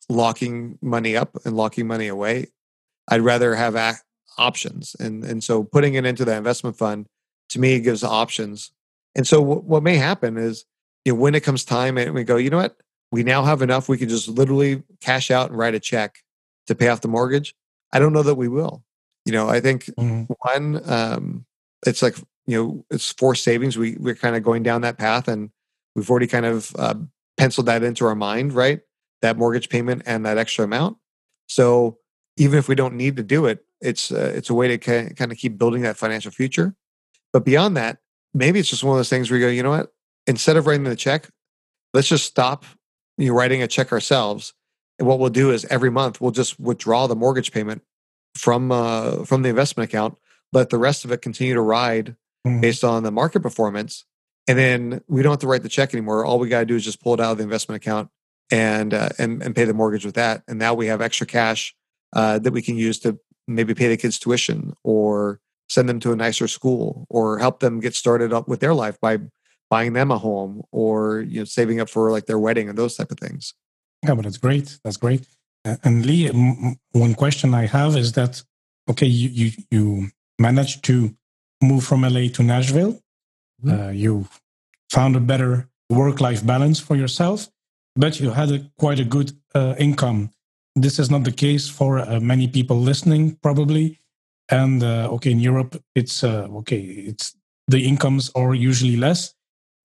[0.08, 2.50] locking money up and locking money away.
[3.08, 3.76] I'd rather have
[4.38, 4.96] options.
[5.00, 7.08] And, and so putting it into the investment fund
[7.50, 8.70] to me gives options.
[9.16, 10.66] And so w- what may happen is
[11.06, 12.76] you know, when it comes time and we go, you know what,
[13.12, 16.18] we now have enough, we can just literally cash out and write a check
[16.68, 17.54] to pay off the mortgage.
[17.94, 18.84] I don't know that we will.
[19.26, 20.32] You know, I think mm-hmm.
[20.39, 21.46] one, um,
[21.86, 23.78] it's like you know, it's forced savings.
[23.78, 25.50] We we're kind of going down that path, and
[25.96, 26.96] we've already kind of uh,
[27.38, 28.82] penciled that into our mind, right?
[29.22, 30.98] That mortgage payment and that extra amount.
[31.48, 31.98] So
[32.38, 35.32] even if we don't need to do it, it's uh, it's a way to kind
[35.32, 36.76] of keep building that financial future.
[37.34, 37.98] But beyond that,
[38.34, 39.91] maybe it's just one of those things where you go, you know what?
[40.28, 41.30] Instead of writing the check,
[41.94, 42.66] let's just stop
[43.18, 44.54] you know, writing a check ourselves
[44.98, 47.82] and what we'll do is every month we'll just withdraw the mortgage payment
[48.36, 50.18] from uh, from the investment account,
[50.54, 52.62] let the rest of it continue to ride mm-hmm.
[52.62, 54.06] based on the market performance,
[54.48, 56.26] and then we don't have to write the check anymore.
[56.26, 58.10] All we got to do is just pull it out of the investment account
[58.52, 60.44] and uh, and and pay the mortgage with that.
[60.48, 61.76] And now we have extra cash
[62.14, 66.12] uh, that we can use to maybe pay the kids tuition or send them to
[66.12, 69.18] a nicer school or help them get started up with their life by
[69.76, 70.96] buying them a home or
[71.32, 73.44] you know saving up for like their wedding and those type of things.
[74.06, 74.68] Yeah, but that's great.
[74.84, 75.24] That's great.
[75.86, 76.24] And Lee,
[77.06, 78.34] one question I have is that
[78.92, 79.86] okay, you you, you
[80.48, 80.96] managed to
[81.70, 82.94] move from LA to Nashville.
[83.64, 83.72] Mm-hmm.
[83.72, 84.14] Uh, you
[84.98, 85.52] found a better
[85.90, 87.38] work-life balance for yourself,
[87.96, 90.20] but you had a, quite a good uh, income.
[90.76, 94.00] This is not the case for uh, many people listening, probably.
[94.50, 96.82] And uh, okay, in Europe, it's uh, okay.
[97.12, 97.36] It's
[97.68, 99.35] the incomes are usually less.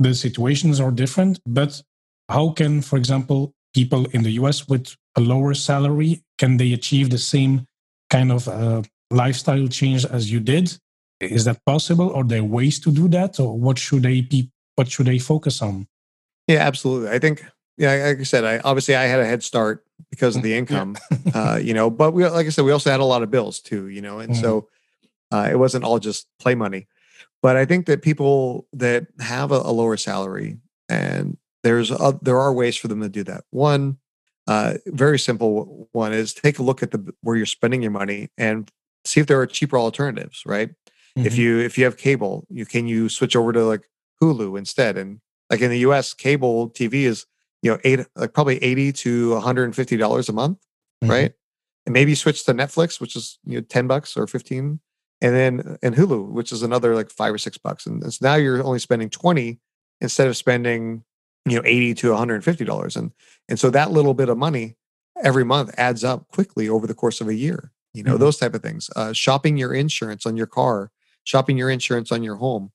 [0.00, 1.80] The situations are different, but
[2.28, 7.10] how can, for example, people in the US with a lower salary can they achieve
[7.10, 7.66] the same
[8.08, 10.76] kind of uh, lifestyle change as you did?
[11.20, 12.12] Is that possible?
[12.14, 13.38] Are there ways to do that?
[13.38, 15.86] Or what should they be what should they focus on?
[16.48, 17.10] Yeah absolutely.
[17.10, 17.44] I think
[17.80, 20.96] yeah like i said i obviously i had a head start because of the income
[21.10, 21.18] yeah.
[21.34, 23.58] uh, you know but we like i said we also had a lot of bills
[23.58, 24.42] too you know and mm-hmm.
[24.42, 24.68] so
[25.32, 26.86] uh, it wasn't all just play money
[27.42, 32.38] but i think that people that have a, a lower salary and there's a, there
[32.38, 33.44] are ways for them to do that.
[33.50, 33.98] One,
[34.46, 38.28] uh, very simple one is take a look at the where you're spending your money
[38.38, 38.70] and
[39.04, 40.42] see if there are cheaper alternatives.
[40.46, 40.70] Right?
[40.70, 41.26] Mm-hmm.
[41.26, 43.88] If you if you have cable, you can you switch over to like
[44.22, 44.96] Hulu instead.
[44.96, 47.26] And like in the U.S., cable TV is
[47.62, 50.58] you know eight like probably eighty to one hundred and fifty dollars a month,
[51.02, 51.10] mm-hmm.
[51.10, 51.32] right?
[51.86, 54.80] And maybe switch to Netflix, which is you know ten bucks or fifteen,
[55.22, 57.86] and then and Hulu, which is another like five or six bucks.
[57.86, 59.60] And so now you're only spending twenty
[60.00, 61.04] instead of spending
[61.46, 63.12] you know 80 to 150 dollars and
[63.48, 64.76] and so that little bit of money
[65.24, 68.20] every month adds up quickly over the course of a year you know mm-hmm.
[68.20, 70.90] those type of things uh, shopping your insurance on your car
[71.24, 72.70] shopping your insurance on your home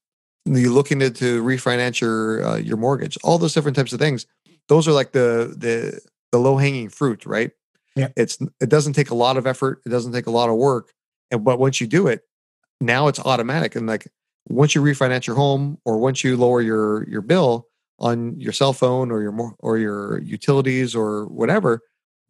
[0.46, 4.26] you're looking to, to refinance your uh, your mortgage, all those different types of things.
[4.68, 6.00] Those are like the the
[6.32, 7.52] the low hanging fruit, right?
[7.96, 8.10] Yeah.
[8.16, 9.82] It's it doesn't take a lot of effort.
[9.86, 10.94] It doesn't take a lot of work.
[11.32, 12.22] And but once you do it,
[12.82, 13.76] now it's automatic.
[13.76, 14.08] And like
[14.48, 17.68] once you refinance your home or once you lower your your bill
[18.00, 21.82] on your cell phone or your or your utilities or whatever,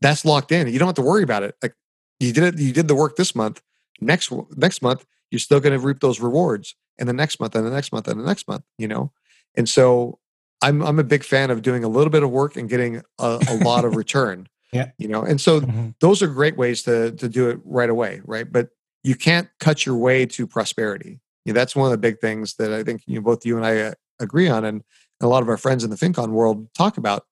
[0.01, 0.67] that's locked in.
[0.67, 1.55] You don't have to worry about it.
[1.62, 1.73] Like
[2.19, 3.62] you did it, you did the work this month.
[4.01, 7.65] Next next month, you're still going to reap those rewards, and the next month, and
[7.65, 8.63] the next month, and the next month.
[8.77, 9.12] You know,
[9.55, 10.19] and so
[10.62, 13.41] I'm I'm a big fan of doing a little bit of work and getting a,
[13.49, 14.47] a lot of return.
[14.71, 15.89] Yeah, you know, and so Mm-hmm.
[16.01, 18.49] those are great ways to to do it right away, right?
[18.51, 18.69] But
[19.06, 21.20] you can't cut your way to prosperity.
[21.46, 23.56] You know, that's one of the big things that I think you know, both you
[23.56, 24.84] and I uh, agree on, and
[25.22, 27.24] a lot of our friends in the FinCon world talk about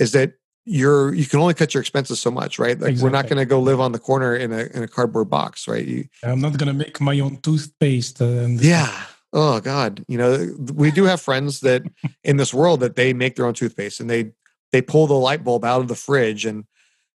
[0.00, 0.32] is that
[0.64, 2.78] you're you can only cut your expenses so much, right?
[2.78, 5.30] Like we're not going to go live on the corner in a in a cardboard
[5.30, 5.86] box, right?
[5.86, 8.20] You, I'm not gonna make my own toothpaste.
[8.20, 9.04] Uh, and yeah.
[9.32, 10.04] Oh God.
[10.08, 11.82] You know, we do have friends that
[12.24, 14.32] in this world that they make their own toothpaste and they
[14.72, 16.64] they pull the light bulb out of the fridge and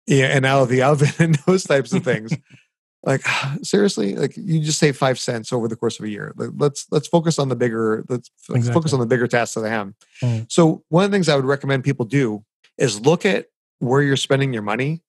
[0.06, 2.32] yeah, and out of the oven and those types of things.
[3.02, 3.22] Like
[3.62, 6.32] seriously, like you just save five cents over the course of a year.
[6.36, 8.04] Like, Let's let's focus on the bigger.
[8.08, 8.92] Let's f- focus Exactly.
[8.94, 9.94] on the bigger tasks at hand.
[10.22, 10.50] Mm.
[10.50, 12.44] So one of the things I would recommend people do
[12.78, 13.46] is look at
[13.78, 15.02] where you're spending your money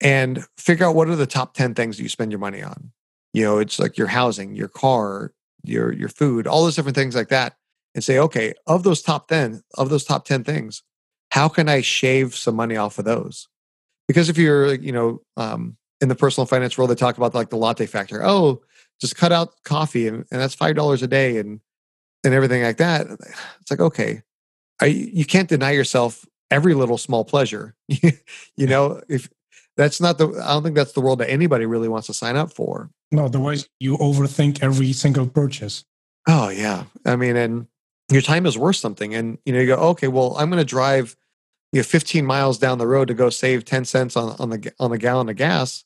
[0.00, 2.92] and figure out what are the top ten things that you spend your money on.
[3.32, 5.32] You know, it's like your housing, your car,
[5.62, 7.54] your your food, all those different things like that,
[7.94, 10.82] and say, okay, of those top ten, of those top ten things,
[11.30, 13.48] how can I shave some money off of those?
[14.08, 17.50] Because if you're, you know, um, in the personal finance world, they talk about like
[17.50, 18.24] the latte factor.
[18.24, 18.62] Oh,
[19.00, 21.60] just cut out coffee, and, and that's five dollars a day, and
[22.24, 23.06] and everything like that.
[23.60, 24.22] It's like okay,
[24.80, 27.74] I, you can't deny yourself every little small pleasure.
[27.88, 29.28] you know, if
[29.76, 32.36] that's not the, I don't think that's the world that anybody really wants to sign
[32.36, 32.90] up for.
[33.12, 35.84] No, otherwise you overthink every single purchase.
[36.28, 36.84] Oh yeah.
[37.04, 37.66] I mean, and
[38.10, 39.14] your time is worth something.
[39.14, 41.16] And you know, you go, okay, well, I'm going to drive
[41.72, 44.72] you know 15 miles down the road to go save 10 cents on, on the
[44.80, 45.84] on the gallon of gas.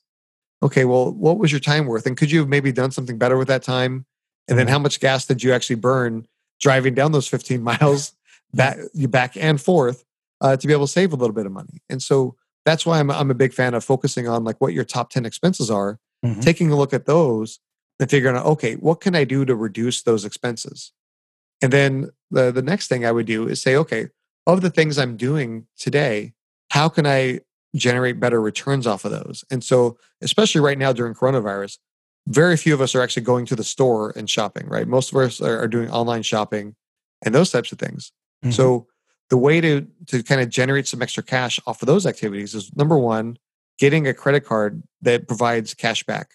[0.62, 2.06] Okay, well, what was your time worth?
[2.06, 4.06] And could you have maybe done something better with that time?
[4.48, 4.70] And then Mhm.
[4.70, 6.26] how much gas did you actually burn
[6.60, 8.12] driving down those 15 miles
[8.52, 10.04] back back and forth
[10.40, 11.82] uh, to be able to save a little bit of money?
[11.88, 14.84] And so that's why I'm I'm a big fan of focusing on like what your
[14.84, 16.42] top 10 expenses are Mhm.
[16.42, 17.60] taking a look at those
[17.98, 20.92] and figuring out, okay, what can I do to reduce those expenses?
[21.62, 24.08] And then the, the next thing I would do is say, okay,
[24.46, 26.34] of the things I'm doing today,
[26.70, 27.40] how can I
[27.74, 29.44] generate better returns off of those?
[29.50, 31.78] And so, especially right now during coronavirus,
[32.28, 34.86] very few of us are actually going to the store and shopping, right?
[34.86, 36.74] Most of us are, are doing online shopping
[37.24, 38.12] and those types of things.
[38.44, 38.52] Mhm.
[38.52, 38.86] So
[39.30, 42.74] the way to to kind of generate some extra cash off of those activities is
[42.76, 43.36] number one,
[43.78, 46.32] getting a credit card that provides cash back.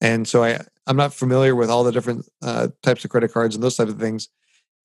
[0.00, 3.54] And so I I'm not familiar with all the different uh, types of credit cards
[3.54, 4.28] and those types of things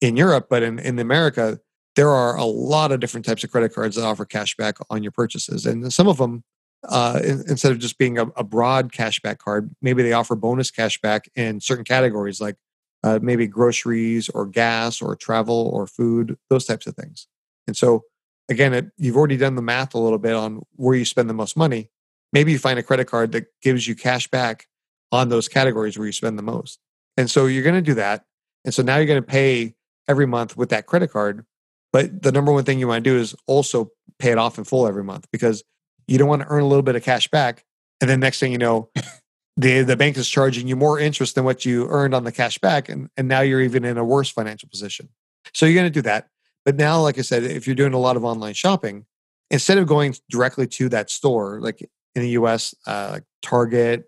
[0.00, 1.60] in Europe, but in in America
[1.96, 5.02] there are a lot of different types of credit cards that offer cash back on
[5.02, 6.44] your purchases, and some of them.
[6.88, 10.68] Uh, in- instead of just being a, a broad cashback card, maybe they offer bonus
[10.68, 12.56] cashback in certain categories like
[13.04, 17.26] uh, maybe groceries or gas or travel or food, those types of things.
[17.66, 18.02] And so,
[18.48, 21.34] again, it, you've already done the math a little bit on where you spend the
[21.34, 21.90] most money.
[22.32, 24.66] Maybe you find a credit card that gives you cash back
[25.10, 26.78] on those categories where you spend the most.
[27.16, 28.24] And so you're going to do that.
[28.64, 29.74] And so now you're going to pay
[30.08, 31.44] every month with that credit card.
[31.92, 34.64] But the number one thing you want to do is also pay it off in
[34.64, 35.62] full every month because
[36.06, 37.64] you don't want to earn a little bit of cash back.
[38.00, 38.90] And then next thing you know,
[39.56, 42.58] the, the bank is charging you more interest than what you earned on the cash
[42.58, 42.88] back.
[42.88, 45.08] And, and now you're even in a worse financial position.
[45.52, 46.28] So you're going to do that.
[46.64, 49.04] But now, like I said, if you're doing a lot of online shopping,
[49.50, 54.04] instead of going directly to that store, like in the US, uh, like Target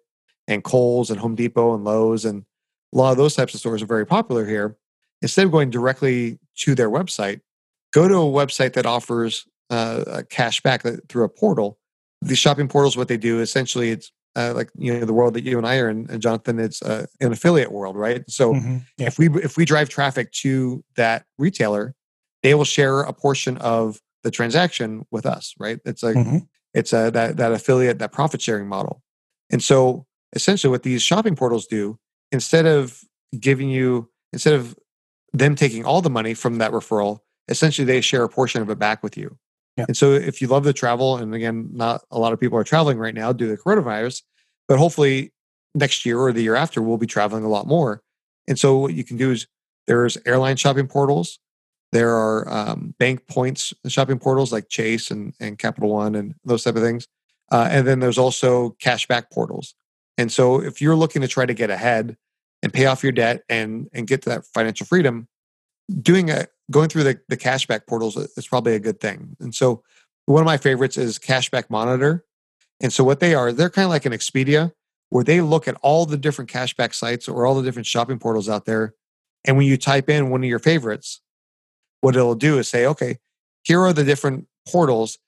[0.47, 2.44] and Kohl's and Home Depot and Lowe's and
[2.94, 4.77] a lot of those types of stores are very popular here.
[5.20, 7.40] Instead of going directly to their website,
[7.95, 11.79] go to a website that offers uh, cash back through a portal.
[12.21, 15.45] These shopping portals, what they do essentially, it's uh, like you know the world that
[15.45, 18.29] you and I are in, and Jonathan, it's uh, an affiliate world, right?
[18.29, 18.83] So Mhm.
[18.99, 19.07] Yeah.
[19.07, 21.95] if we if we drive traffic to that retailer,
[22.43, 25.79] they will share a portion of the transaction with us, right?
[25.85, 26.49] It's like Mhm.
[26.73, 29.03] it's a that that affiliate that profit sharing model,
[29.53, 30.05] and so
[30.35, 31.97] essentially what these shopping portals do
[32.33, 33.01] instead of
[33.39, 34.75] giving you instead of
[35.33, 38.79] them taking all the money from that referral, essentially they share a portion of it
[38.79, 39.37] back with you.
[39.77, 39.87] Yeah.
[39.89, 42.65] And so if you love the travel, and again, not a lot of people are
[42.65, 44.23] traveling right now due to the coronavirus,
[44.69, 45.33] but hopefully
[45.75, 48.03] next year or the year after we'll be traveling a lot more.
[48.47, 49.47] And so what you can do is
[49.87, 51.41] there's airline shopping portals,
[51.95, 56.65] there are um, bank points shopping portals like Chase and, and Capital One and those
[56.65, 57.07] type of things.
[57.53, 59.75] Uh, and then there's also cashback portals.
[60.19, 62.17] And so if you're looking to try to get ahead
[62.65, 65.29] and pay off your debt and and get to that financial freedom,
[66.03, 69.37] doing a going through the, the cashback portals is probably a good thing.
[69.40, 69.83] And so
[70.27, 72.24] one of my favorites is Cashback Monitor.
[72.81, 74.72] And so what they are, they're kind of like an Expedia
[75.11, 78.48] where they look at all the different cashback sites or all the different shopping portals
[78.48, 78.94] out there.
[79.44, 81.20] And when you type in one of your favorites,
[82.00, 83.18] what it'll do is say, okay,
[83.62, 85.18] here are the different portals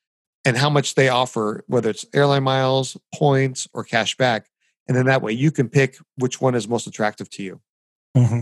[0.45, 4.47] and how much they offer, whether it's airline miles, points, or cash back.
[4.89, 7.61] And then that way you can pick which one is most attractive to you.
[8.17, 8.41] Mm-hmm.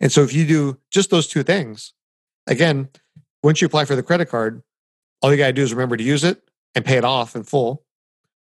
[0.00, 1.92] And so if you do just those two things,
[2.46, 2.88] again,
[3.42, 4.62] once you apply for the credit card,
[5.22, 6.42] all you got to do is remember to use it
[6.74, 7.84] and pay it off in full,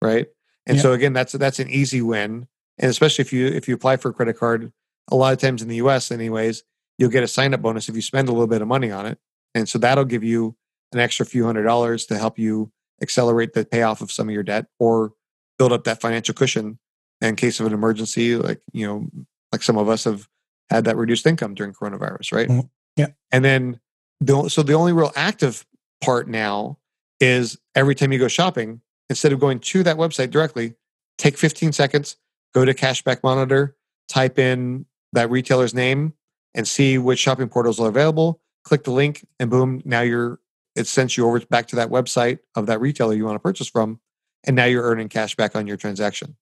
[0.03, 0.27] right?
[0.67, 0.83] And yeah.
[0.83, 2.47] so again, that's that's an easy win.
[2.79, 4.73] And especially if you if you apply for a credit card,
[5.11, 6.63] a lot of times in the US anyways,
[6.99, 9.07] you'll get a sign up bonus if you spend a little bit of money on
[9.07, 9.19] it.
[9.55, 10.57] And so that'll give you
[10.93, 14.43] an extra few hundred dollars to help you accelerate the payoff of some of your
[14.43, 15.13] debt or
[15.59, 16.79] build up that financial cushion
[17.21, 19.09] in case of an emergency like you know
[19.53, 20.29] like some of us have
[20.71, 22.49] had that reduced income during coronavirus right?
[22.49, 22.67] Mm-hmm.
[22.97, 23.09] yeah.
[23.33, 23.81] And then
[24.21, 25.67] the, so the only real active
[26.03, 26.79] part now
[27.21, 30.75] is every time you go shopping instead of going to that website directly
[31.19, 32.17] take 15 seconds
[32.55, 33.77] go to cashback monitor
[34.09, 36.13] type in that retailer's name
[36.55, 40.41] and see which shopping portals are available click the link and boom now you're
[40.75, 43.69] it sends you over back to that website of that retailer you want to purchase
[43.69, 44.01] from
[44.45, 46.37] and now you're earning cash back on your transaction.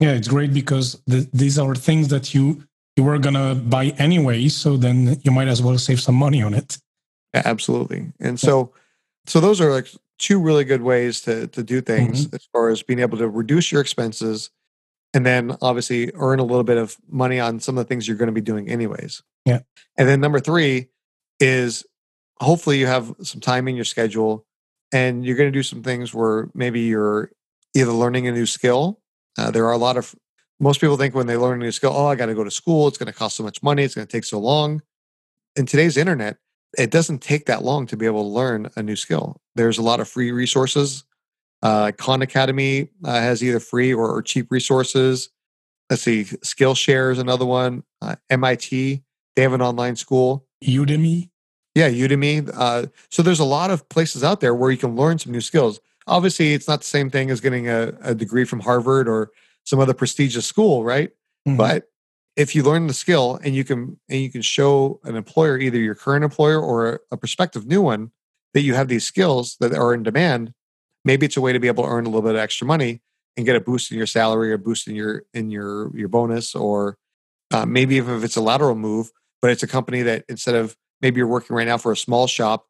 [0.00, 2.64] Yeah it's great because the, these are things that you
[2.98, 6.52] you were gonna buy anyway so then you might as well save some money on
[6.52, 6.78] it
[7.32, 8.72] yeah, absolutely and so
[9.26, 12.36] so those are like two really good ways to to do things mm-hmm.
[12.36, 14.50] as far as being able to reduce your expenses
[15.14, 18.16] and then obviously earn a little bit of money on some of the things you're
[18.16, 19.60] going to be doing anyways yeah
[19.96, 20.88] and then number three
[21.40, 21.84] is
[22.40, 24.44] hopefully you have some time in your schedule
[24.92, 27.30] and you're going to do some things where maybe you're
[27.74, 29.00] either learning a new skill.
[29.36, 30.14] Uh, there are a lot of
[30.60, 32.50] most people think when they learn a new skill, oh, I got to go to
[32.50, 32.88] school.
[32.88, 33.84] It's going to cost so much money.
[33.84, 34.82] It's going to take so long.
[35.56, 36.36] In today's internet,
[36.76, 39.40] it doesn't take that long to be able to learn a new skill.
[39.54, 41.04] There's a lot of free resources.
[41.62, 45.30] Uh, Khan Academy uh, has either free or, or, cheap resources.
[45.90, 47.82] Let's see, Skillshare is another one.
[48.00, 49.02] Uh, MIT,
[49.34, 50.46] they have an online school.
[50.62, 51.30] Udemy.
[51.74, 52.48] Yeah, Udemy.
[52.54, 55.40] Uh, so there's a lot of places out there where you can learn some new
[55.40, 55.80] skills.
[56.06, 59.30] Obviously, it's not the same thing as getting a, a degree from Harvard or
[59.68, 61.10] some other prestigious school, right?
[61.46, 61.58] Mm-hmm.
[61.58, 61.84] But
[62.36, 65.78] if you learn the skill and you can and you can show an employer, either
[65.78, 68.10] your current employer or a prospective new one,
[68.54, 70.54] that you have these skills that are in demand,
[71.04, 73.02] maybe it's a way to be able to earn a little bit of extra money
[73.36, 76.54] and get a boost in your salary or boost in your in your your bonus,
[76.54, 76.96] or
[77.52, 79.10] uh, maybe even if it's a lateral move,
[79.42, 82.26] but it's a company that instead of maybe you're working right now for a small
[82.26, 82.64] shop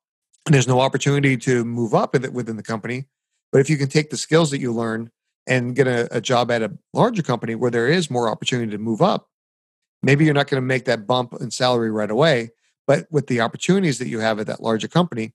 [0.47, 3.07] and there's no opportunity to move up within the company.
[3.53, 5.11] But if you can take the skills that you learn
[5.49, 8.79] and get a, a job at a larger company where there is more opportunity to
[8.79, 9.29] move up,
[10.03, 12.51] maybe you're not going to make that bump in salary right away.
[12.87, 15.35] But with the opportunities that you have at that larger company,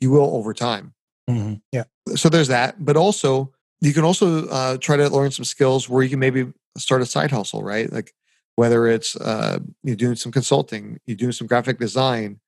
[0.00, 0.94] you will over time.
[1.30, 1.54] Mm-hmm.
[1.72, 1.84] Yeah.
[2.14, 2.84] So there's that.
[2.84, 6.52] But also, you can also uh, try to learn some skills where you can maybe
[6.76, 7.92] start a side hustle, right?
[7.92, 8.12] Like
[8.56, 12.38] whether it's uh, you're doing some consulting, you're doing some graphic design,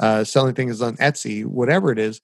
[0.00, 2.20] uh, selling things on Etsy, whatever it is,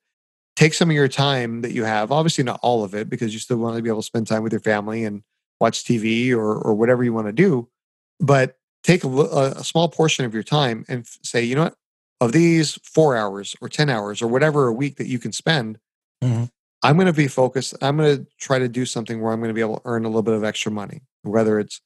[0.58, 2.10] take some of your time that you have.
[2.10, 4.42] Obviously, not all of it because you still want to be able to spend time
[4.42, 5.22] with your family and
[5.60, 7.68] watch TV or or whatever you want to do.
[8.18, 11.76] But take a, a small portion of your time and say, you know what,
[12.20, 15.78] of these four hours or ten hours or whatever a week that you can spend,
[16.22, 16.44] mm-hmm.
[16.82, 17.74] I'm going to be focused.
[17.80, 20.04] I'm going to try to do something where I'm going to be able to earn
[20.04, 21.80] a little bit of extra money, whether it's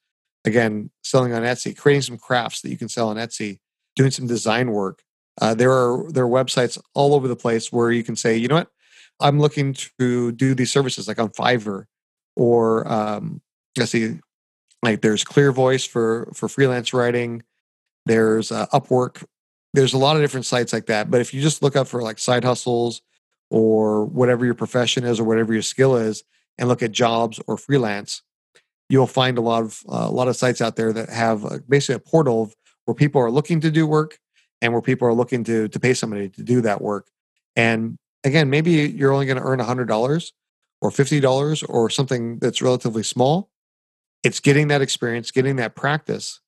[0.47, 3.59] again selling on Etsy, creating some crafts that you can sell on Etsy,
[3.97, 5.03] doing some design work.
[5.41, 8.49] Uh, there are there are websites all over the place where you can say, you
[8.49, 8.71] know what,
[9.21, 11.85] I'm looking to do these services like on Fiverr
[12.37, 13.41] or um,
[13.79, 14.19] let's see,
[14.83, 17.43] like there's Clear Voice for for freelance writing.
[18.07, 19.25] There's uh, Upwork.
[19.75, 21.11] There's a lot of different sites like that.
[21.11, 23.01] But if you just look up for like side hustles
[23.51, 26.25] or whatever your profession is or whatever your skill is,
[26.59, 28.23] and look at jobs or freelance,
[28.89, 31.59] you'll find a lot of uh, a lot of sites out there that have uh,
[31.69, 32.53] basically a portal
[32.85, 34.19] where people are looking to do work
[34.63, 37.09] and where people are looking to to pay somebody to do that work.
[37.55, 40.33] And again, maybe you're only going to earn hundred dollars
[40.81, 43.51] or fifty dollars or something that's relatively small.
[44.23, 46.41] It's getting that experience, getting that practice,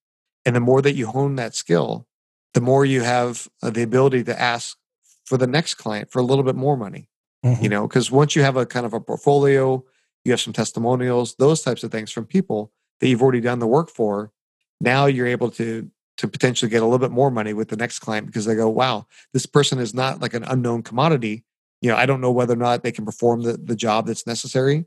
[0.47, 2.07] and the more that you hone that skill,
[2.55, 4.79] the more you have uh, the ability to ask
[5.27, 7.11] for the next client for a little bit more money.
[7.45, 7.63] Mm-hmm.
[7.63, 9.85] You know, because once you have a kind of a portfolio
[10.25, 13.67] you have some testimonials, those types of things from people that you've already done the
[13.67, 14.33] work for.
[14.81, 17.99] Now you're able to to potentially get a little bit more money with the next
[17.99, 21.45] client because they go, wow, this person is not like an unknown commodity.
[21.81, 24.27] You know, I don't know whether or not they can perform the, the job that's
[24.27, 24.87] necessary.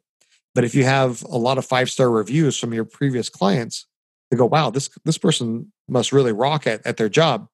[0.55, 3.86] But if you have a lot of five star reviews from your previous clients,
[4.32, 7.47] they go, wow, this this person must really rock at, at their job.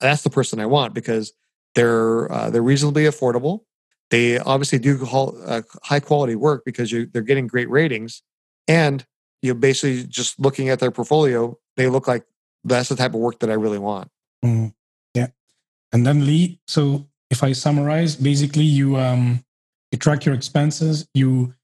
[0.00, 1.32] that's the person I want because
[1.74, 3.60] they're uh, they're reasonably affordable.
[4.10, 8.22] They obviously do uh, high quality work because they're getting great ratings,
[8.68, 9.06] and
[9.42, 12.24] you know, basically just looking at their portfolio, they look like
[12.64, 14.10] that's the type of work that I really want.
[14.44, 14.74] Mm,
[15.14, 15.28] yeah,
[15.92, 16.60] and then Lee.
[16.66, 19.44] So if I summarize, basically you um,
[19.90, 21.54] you track your expenses, you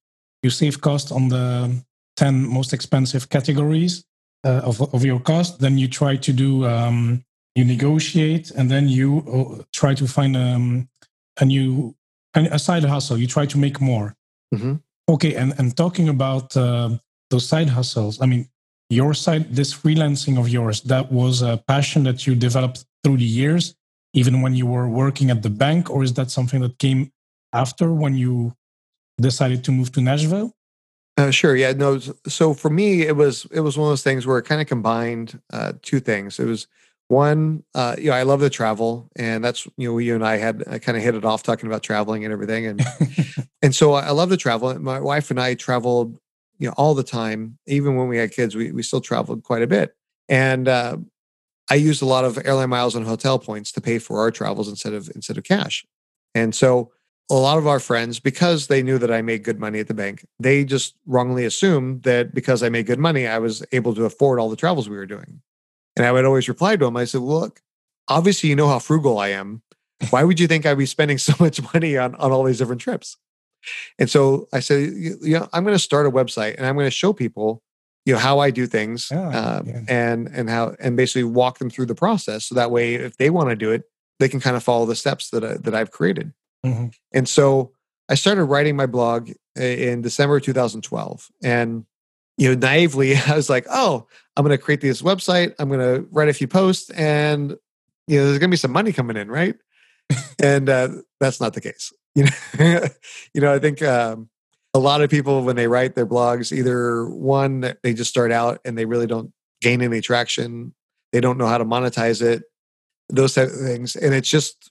[0.42, 1.84] you save cost on the
[2.16, 4.04] ten most expensive categories
[4.44, 5.60] uh, of of your cost.
[5.60, 7.24] Then you try to do um,
[7.54, 10.88] you negotiate, and then you uh, try to find um,
[11.40, 11.94] a new
[12.34, 13.16] a side hustle.
[13.16, 14.14] You try to make more.
[14.54, 14.74] Mm-hmm.
[15.08, 16.90] Okay, and and talking about uh,
[17.30, 18.48] those side hustles, I mean,
[18.88, 23.24] your side, this freelancing of yours, that was a passion that you developed through the
[23.24, 23.74] years,
[24.14, 27.12] even when you were working at the bank, or is that something that came
[27.52, 28.54] after when you
[29.20, 30.52] decided to move to Nashville?
[31.18, 31.56] Uh, sure.
[31.56, 31.72] Yeah.
[31.72, 31.98] No.
[32.28, 34.66] So for me, it was it was one of those things where it kind of
[34.66, 36.38] combined uh, two things.
[36.38, 36.66] It was
[37.08, 40.36] one, uh, you know, I love to travel, and that's you know, you and I
[40.36, 42.82] had I kind of hit it off talking about traveling and everything, and
[43.62, 44.78] and so I love to travel.
[44.78, 46.18] My wife and I traveled,
[46.58, 47.58] you know, all the time.
[47.66, 49.94] Even when we had kids, we we still traveled quite a bit,
[50.28, 50.96] and uh,
[51.70, 54.68] I used a lot of airline miles and hotel points to pay for our travels
[54.68, 55.84] instead of instead of cash,
[56.34, 56.92] and so
[57.30, 59.94] a lot of our friends, because they knew that I made good money at the
[59.94, 64.04] bank, they just wrongly assumed that because I made good money, I was able to
[64.04, 65.40] afford all the travels we were doing.
[65.96, 67.62] And I would always reply to them, I said, Look,
[68.06, 69.62] obviously, you know how frugal I am.
[70.10, 72.80] Why would you think I'd be spending so much money on, on all these different
[72.80, 73.16] trips?
[73.98, 76.86] And so I said, you know, I'm going to start a website and I'm going
[76.86, 77.62] to show people,
[78.04, 79.80] you know, how I do things oh, um, yeah.
[79.88, 82.46] and, and how, and basically walk them through the process.
[82.46, 83.84] So that way, if they want to do it,
[84.18, 86.32] they can kind of follow the steps that, I, that I've created.
[86.64, 86.88] Mm-hmm.
[87.12, 87.72] And so
[88.08, 91.28] I started writing my blog in December 2012.
[91.42, 91.84] And,
[92.38, 94.06] you know, naively, I was like, oh,
[94.36, 95.54] I'm going to create this website.
[95.58, 97.56] I'm going to write a few posts and,
[98.06, 99.56] you know, there's going to be some money coming in, right?
[100.42, 100.88] and uh,
[101.20, 101.92] that's not the case.
[102.16, 102.80] You know,
[103.34, 104.28] you know I think um,
[104.74, 108.60] a lot of people, when they write their blogs, either one, they just start out
[108.64, 110.74] and they really don't gain any traction.
[111.12, 112.42] They don't know how to monetize it,
[113.08, 113.94] those type of things.
[113.94, 114.70] And it's just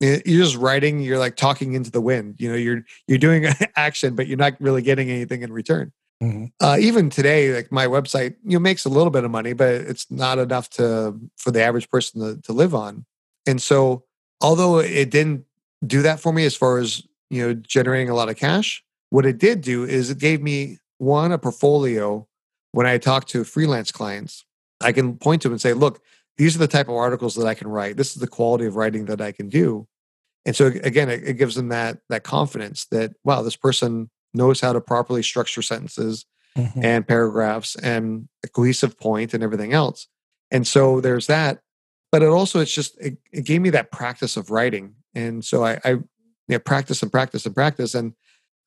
[0.00, 4.14] you're just writing you're like talking into the wind you know you're you're doing action
[4.14, 5.92] but you're not really getting anything in return
[6.22, 6.44] mm-hmm.
[6.60, 9.68] uh, even today like my website you know makes a little bit of money but
[9.68, 13.06] it's not enough to for the average person to, to live on
[13.46, 14.04] and so
[14.40, 15.44] although it didn't
[15.84, 19.26] do that for me as far as you know generating a lot of cash what
[19.26, 22.26] it did do is it gave me one a portfolio
[22.72, 24.44] when i talk to freelance clients
[24.80, 26.00] i can point to them and say look
[26.36, 27.96] these are the type of articles that I can write.
[27.96, 29.86] This is the quality of writing that I can do.
[30.44, 34.60] And so again, it, it gives them that that confidence that wow, this person knows
[34.60, 36.84] how to properly structure sentences mm-hmm.
[36.84, 40.08] and paragraphs and a cohesive point and everything else.
[40.50, 41.60] And so there's that.
[42.12, 44.94] But it also it's just it, it gave me that practice of writing.
[45.14, 45.96] And so I, I
[46.48, 47.94] yeah, practice and practice and practice.
[47.94, 48.14] And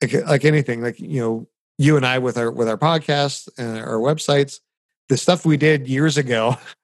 [0.01, 3.77] like, like anything, like you know, you and I with our with our podcasts and
[3.77, 4.59] our websites,
[5.07, 6.57] the stuff we did years ago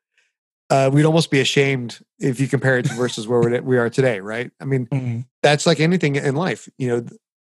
[0.70, 4.20] uh, we'd almost be ashamed if you compare it to versus where we are today,
[4.20, 4.51] right?
[4.60, 5.20] I mean, mm-hmm.
[5.43, 6.68] that's like anything in life.
[6.78, 7.06] You know,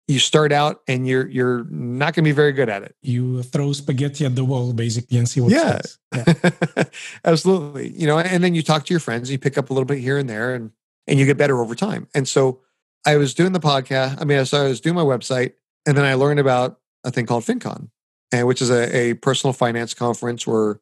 [0.08, 2.96] you start out and you're you're not going to be very good at it.
[3.02, 5.82] You throw spaghetti at the wall basically and see what yeah.
[6.16, 6.84] yeah.
[7.26, 7.90] Absolutely.
[7.90, 10.00] You know, and then you talk to your friends, you pick up a little bit
[10.00, 10.72] here and there and
[11.08, 12.08] and you get better over time.
[12.16, 12.62] And so
[13.06, 14.22] I was doing the podcast.
[14.22, 15.54] I mean, so I was doing my website
[15.86, 17.90] and then I learned about a thing called FinCon,
[18.32, 20.80] and which is a, a personal finance conference where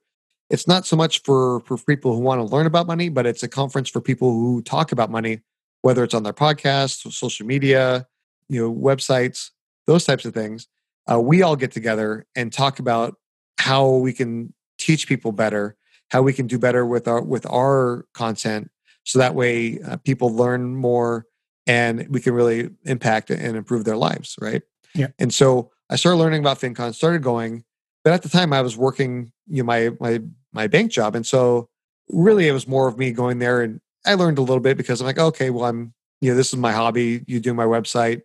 [0.51, 3.41] it's not so much for for people who want to learn about money, but it's
[3.41, 5.41] a conference for people who talk about money,
[5.82, 8.07] whether it's on their podcast, social media,
[8.50, 9.52] you know, websites,
[9.88, 10.68] those types of things.
[11.12, 13.16] Uh, we all get together and talk about
[13.60, 15.76] how we can teach people better,
[16.10, 18.70] how we can do better with our with our content,
[19.04, 21.26] so that way uh, people learn more
[21.68, 24.62] and we can really impact and improve their lives, right?
[24.93, 25.08] Yeah.
[25.18, 27.64] And so I started learning about FinCon, started going,
[28.04, 30.22] but at the time, I was working you know my my
[30.54, 31.70] my bank job, and so
[32.10, 35.02] really it was more of me going there, and I learned a little bit because
[35.02, 37.24] I'm like, okay, well, I'm you know this is my hobby.
[37.28, 38.22] You do my website.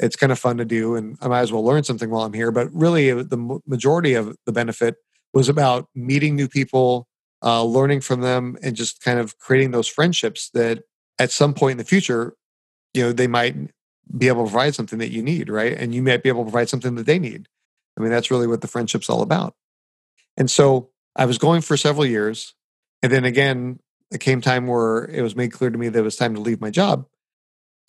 [0.00, 2.32] It's kind of fun to do, and I might as well learn something while I'm
[2.32, 2.50] here.
[2.50, 4.96] But really, the majority of the benefit
[5.32, 7.06] was about meeting new people,
[7.42, 10.82] uh, learning from them, and just kind of creating those friendships that
[11.18, 12.34] at some point in the future,
[12.92, 13.56] you know, they might
[14.16, 15.72] be able to provide something that you need, right?
[15.72, 17.48] And you might be able to provide something that they need.
[17.96, 19.54] I mean, that's really what the friendship's all about.
[20.36, 22.54] And so I was going for several years.
[23.02, 23.78] And then again,
[24.10, 26.40] it came time where it was made clear to me that it was time to
[26.40, 27.06] leave my job.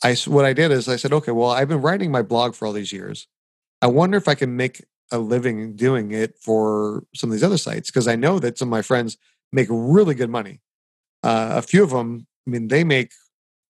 [0.03, 2.67] I, what I did is I said, okay, well, I've been writing my blog for
[2.67, 3.27] all these years.
[3.81, 7.57] I wonder if I can make a living doing it for some of these other
[7.57, 9.17] sites because I know that some of my friends
[9.53, 10.61] make really good money.
[11.23, 13.11] Uh, a few of them I mean, they make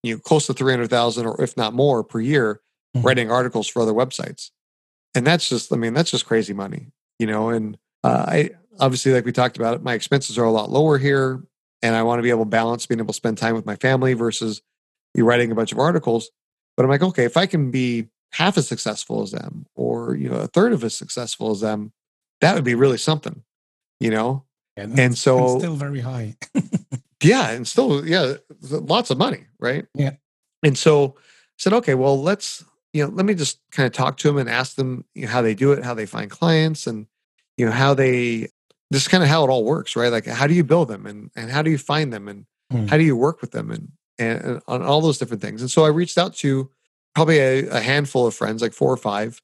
[0.03, 2.61] you know close to three hundred thousand, or if not more, per year
[2.97, 3.03] Mhm.
[3.05, 4.51] writing articles for other websites,
[5.15, 6.87] and that's just, I mean, that's just crazy money,
[7.19, 7.49] you know.
[7.49, 10.97] And uh, I obviously, like we talked about, it, my expenses are a lot lower
[10.97, 11.43] here,
[11.81, 13.75] and I want to be able to balance being able to spend time with my
[13.77, 14.61] family versus
[15.15, 16.29] you writing a bunch of articles.
[16.77, 20.29] But I'm like, okay, if I can be half as successful as them, or you
[20.29, 21.93] know, a third of as successful as them,
[22.41, 23.43] that would be really something,
[23.99, 24.43] you know.
[24.77, 26.35] Yeah, And so- still very high.
[27.23, 28.33] Yeah, and still, yeah,
[28.69, 29.85] lots of money, right?
[29.95, 30.11] Yeah.
[30.63, 31.21] And so I
[31.57, 32.63] said, okay, well, let's,
[32.93, 35.31] you know, let me just kind of talk to them and ask them you know,
[35.31, 37.07] how they do it, how they find clients, and
[37.57, 38.49] you know how they,
[38.91, 40.11] this is kind of how it all works, right?
[40.11, 42.85] Like, how do you build them, and and how do you find them, and Hmm.
[42.87, 45.61] how do you work with them, and and, and on all those different things.
[45.61, 46.69] And so I reached out to
[47.13, 49.41] probably a, a handful of friends, like four or five,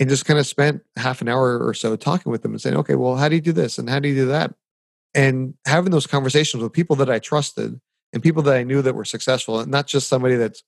[0.00, 2.76] and just kind of spent half an hour or so talking with them and saying,
[2.76, 4.54] okay, well, how do you do this, and how do you do that?
[5.16, 7.80] and having those conversations with people that I trusted
[8.12, 10.64] and people that I knew that were successful, and not just somebody that's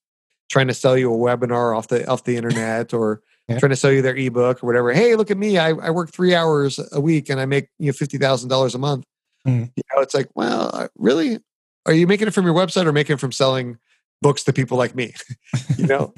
[0.48, 3.58] trying to sell you a webinar off the off the internet or Yeah.
[3.58, 4.92] trying to sell you their ebook or whatever.
[4.92, 5.58] Hey, look at me!
[5.58, 8.76] I, I work three hours a week and I make you know fifty thousand dollars
[8.76, 9.04] a month.
[9.46, 9.72] Mm.
[9.74, 11.40] You know, it's like, well, really?
[11.86, 13.78] Are you making it from your website or making it from selling
[14.20, 15.14] books to people like me?
[15.78, 16.12] you know.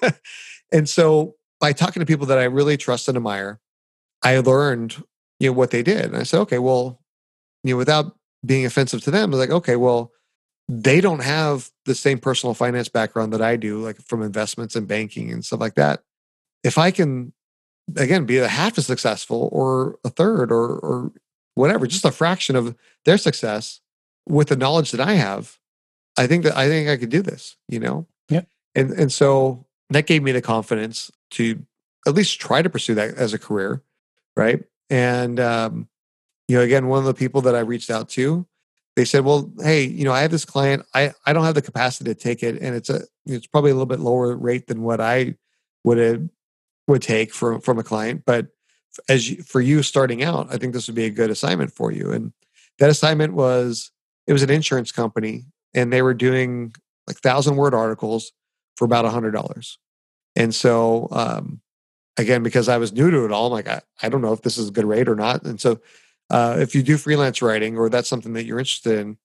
[0.72, 3.60] and so by talking to people that I really trust and admire,
[4.22, 5.02] I learned
[5.40, 7.02] you know what they did, and I said, okay, well,
[7.64, 10.12] you know, without being offensive to them, I was like, okay, well,
[10.68, 14.86] they don't have the same personal finance background that I do, like from investments and
[14.86, 16.00] banking and stuff like that.
[16.62, 17.32] If I can,
[17.96, 21.12] again, be a half as successful or a third or or
[21.54, 23.81] whatever, just a fraction of their success
[24.28, 25.58] with the knowledge that I have,
[26.16, 28.06] I think that I think I could do this, you know?
[28.28, 28.42] Yeah.
[28.74, 31.64] And and so that gave me the confidence to
[32.06, 33.82] at least try to pursue that as a career,
[34.36, 34.62] right?
[34.90, 35.88] And um,
[36.48, 38.46] you know, again, one of the people that I reached out to,
[38.96, 40.84] they said, "Well, hey, you know, I have this client.
[40.94, 43.74] I I don't have the capacity to take it, and it's a it's probably a
[43.74, 45.36] little bit lower rate than what I
[45.84, 46.28] would have,
[46.88, 48.24] would take from from a client.
[48.26, 48.48] But
[49.08, 51.92] as you, for you starting out, I think this would be a good assignment for
[51.92, 52.12] you.
[52.12, 52.32] And
[52.78, 53.91] that assignment was
[54.26, 55.44] it was an insurance company,
[55.74, 56.74] and they were doing
[57.06, 58.32] like thousand word articles
[58.76, 59.78] for about a hundred dollars.
[60.36, 61.60] And so, um,
[62.16, 64.42] again, because I was new to it all, I'm like, I, I don't know if
[64.42, 65.44] this is a good rate or not.
[65.44, 65.80] And so,
[66.30, 69.18] uh, if you do freelance writing or that's something that you're interested in,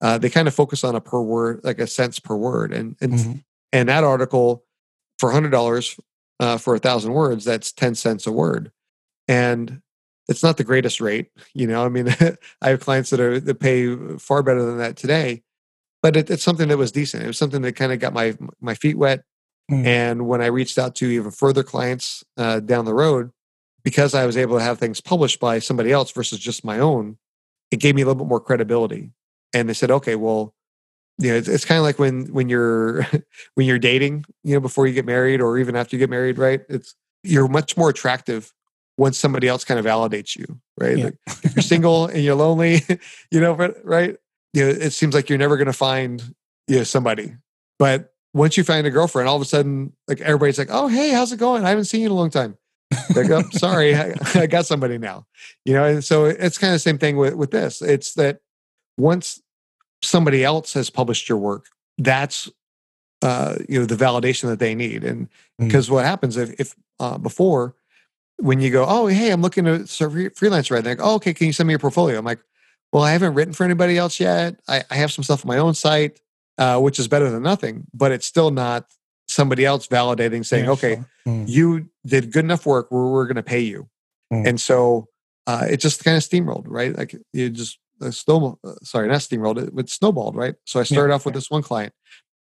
[0.00, 2.72] uh, they kind of focus on a per word, like a cents per word.
[2.72, 3.44] And and Mhm.
[3.72, 4.64] and that article
[5.18, 5.98] for a hundred dollars
[6.40, 8.70] uh, for a thousand words, that's ten cents a word,
[9.28, 9.80] and
[10.28, 11.28] it's not the greatest rate.
[11.54, 12.08] You know, I mean,
[12.62, 15.42] I have clients that are that pay far better than that today,
[16.02, 17.22] but it, it's something that was decent.
[17.22, 19.24] It was something that kind of got my my feet wet.
[19.70, 19.86] Mm.
[19.86, 23.30] And when I reached out to even further clients uh, down the road,
[23.84, 27.18] because I was able to have things published by somebody else versus just my own,
[27.70, 29.10] it gave me a little bit more credibility.
[29.54, 30.54] And they said, okay, well,
[31.18, 33.06] you know, it's, it's kind of like when when you're
[33.54, 36.38] when you're dating, you know, before you get married or even after you get married,
[36.38, 36.62] right?
[36.68, 38.52] It's you're much more attractive
[38.98, 40.98] once somebody else kind of validates you, right?
[40.98, 41.04] Yeah.
[41.06, 41.14] Like,
[41.44, 42.82] if you're single and you're lonely,
[43.30, 44.16] you know, but- right?
[44.54, 46.22] You know, it seems like you're never going to find
[46.68, 47.34] you know somebody,
[47.78, 51.10] but once you find a girlfriend, all of a sudden, like everybody's like, "Oh, hey,
[51.10, 51.64] how's it going?
[51.64, 52.56] I haven't seen you in a long time."
[53.16, 55.26] Like, oh, sorry, I, I got somebody now.
[55.64, 57.80] You know, and so it's kind of the same thing with with this.
[57.80, 58.40] It's that
[58.98, 59.40] once
[60.02, 61.66] somebody else has published your work,
[61.96, 62.50] that's
[63.22, 65.02] uh, you know the validation that they need.
[65.04, 65.28] And
[65.60, 65.66] Mm.
[65.66, 67.74] because what happens if, if uh, before
[68.38, 71.46] when you go, oh hey, I'm looking to start freelance right, like, oh okay, can
[71.46, 72.18] you send me your portfolio?
[72.18, 72.40] I'm like,
[72.92, 74.56] well, I haven't written for anybody else yet.
[74.68, 76.20] I, I have some stuff on my own site,
[76.58, 78.86] uh, which is better than nothing, but it's still not
[79.28, 81.06] somebody else validating saying, Yeah, okay, sure.
[81.26, 81.48] Mm.
[81.48, 83.88] you did good enough work where we're going to pay you.
[84.32, 84.48] Mm.
[84.48, 85.08] And so
[85.46, 86.96] uh, it just kind of steamrolled, right?
[86.96, 90.54] Like you just uh, snowball, uh, sorry, not steamrolled, it, it snowballed, right?
[90.64, 91.38] So I started off with yeah.
[91.38, 91.92] this one client.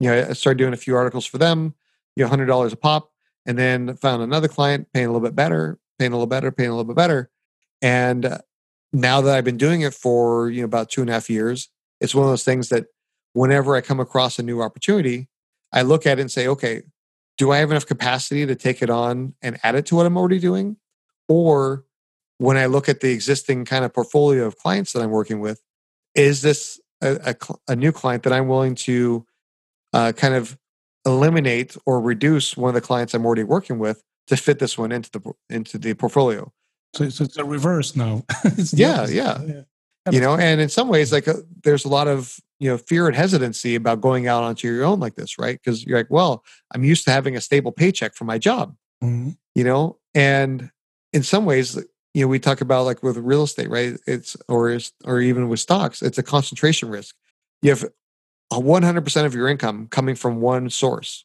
[0.01, 1.75] You know, I started doing a few articles for them,
[2.17, 3.11] you know, hundred dollars a pop,
[3.47, 6.71] and then found another client paying a little bit better, paying a little better, paying
[6.71, 7.31] a little bit better.
[7.83, 8.39] And uh,
[8.93, 11.69] now that I've been doing it for you know about two and a half years,
[12.01, 12.87] it's one of those things that
[13.33, 15.29] whenever I come across a new opportunity,
[15.73, 16.83] I look at it and say, okay,
[17.37, 20.17] do I have enough capacity to take it on and add it to what I'm
[20.17, 20.77] already doing?
[21.29, 21.85] Or
[22.39, 25.61] when I look at the existing kind of portfolio of clients that I'm working with,
[26.15, 27.37] is this a,
[27.69, 29.27] a, a new client that I'm willing to
[29.93, 30.57] uh, kind of
[31.07, 34.93] eliminate or reduce one of the clients I'm already working with to fit this one
[34.93, 36.53] into the into the portfolio?
[36.95, 38.23] So, so it's a reverse now.
[38.45, 39.63] The Yeah, yeah.
[40.13, 41.35] you know and in some ways like uh,
[41.65, 45.01] there's a lot of you know fear and hesitancy about going out onto your own
[45.01, 46.45] like this right because you're like well
[46.75, 49.37] i'm used to having a stable paycheck from my job Mhm.
[49.55, 50.71] you know and
[51.15, 51.77] in some ways
[52.13, 55.49] you know we talk about like with real estate right it's or is or even
[55.49, 57.15] with stocks it's a concentration risk
[57.63, 57.85] you have
[58.53, 61.25] 100% of your income coming from one source.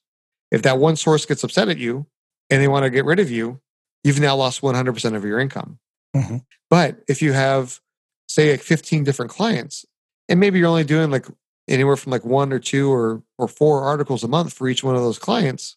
[0.52, 2.08] If that one source gets upset at you
[2.50, 3.60] and they want to get rid of you,
[4.04, 5.80] you've now lost 100% of your income.
[6.16, 6.38] Mm-hmm.
[6.70, 7.80] But if you have,
[8.28, 9.86] say, like 15 different clients,
[10.28, 11.26] and maybe you're only doing like
[11.68, 14.96] anywhere from like one or two or, or four articles a month for each one
[14.96, 15.76] of those clients,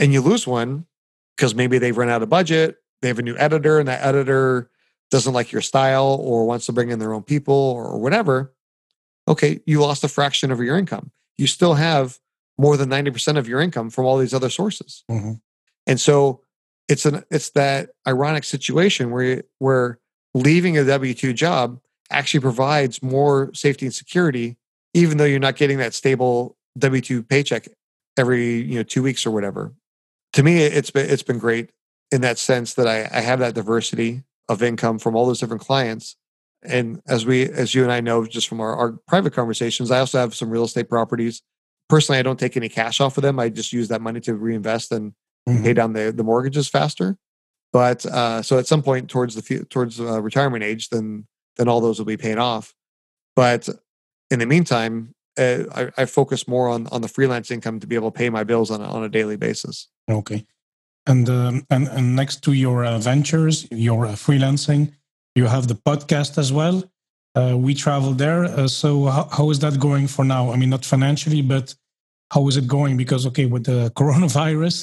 [0.00, 0.86] and you lose one
[1.36, 4.70] because maybe they've run out of budget, they have a new editor, and that editor
[5.10, 8.52] doesn't like your style or wants to bring in their own people or whatever,
[9.28, 11.10] okay, you lost a fraction of your income.
[11.36, 12.18] You still have
[12.56, 15.04] more than 90% of your income from all these other sources.
[15.10, 15.34] Mm-hmm.
[15.86, 16.42] And so
[16.88, 20.00] it's an it's that ironic situation where where
[20.34, 24.56] leaving a W2 job actually provides more safety and security
[24.94, 27.68] even though you're not getting that stable W2 paycheck
[28.16, 29.74] every, you know, 2 weeks or whatever.
[30.32, 31.70] To me it's been it's been great
[32.10, 35.62] in that sense that I, I have that diversity of income from all those different
[35.62, 36.16] clients.
[36.68, 40.00] And as we, as you and I know, just from our, our private conversations, I
[40.00, 41.42] also have some real estate properties.
[41.88, 43.38] Personally, I don't take any cash off of them.
[43.38, 45.12] I just use that money to reinvest and
[45.48, 45.64] mm-hmm.
[45.64, 47.16] pay down the, the mortgages faster.
[47.72, 51.80] But uh, so at some point towards the towards uh, retirement age, then then all
[51.80, 52.74] those will be paid off.
[53.36, 53.68] But
[54.30, 57.94] in the meantime, uh, I, I, focus more on on the freelance income to be
[57.94, 59.88] able to pay my bills on a, on a daily basis.
[60.10, 60.46] Okay.
[61.08, 64.92] And, um, and, and next to your uh, ventures, your uh, freelancing,
[65.38, 66.76] you have the podcast as well.
[67.38, 68.44] Uh, we travel there.
[68.44, 70.50] Uh, so how, how is that going for now?
[70.52, 71.66] I mean, not financially, but
[72.34, 72.96] how is it going?
[73.02, 74.76] Because okay, with the coronavirus,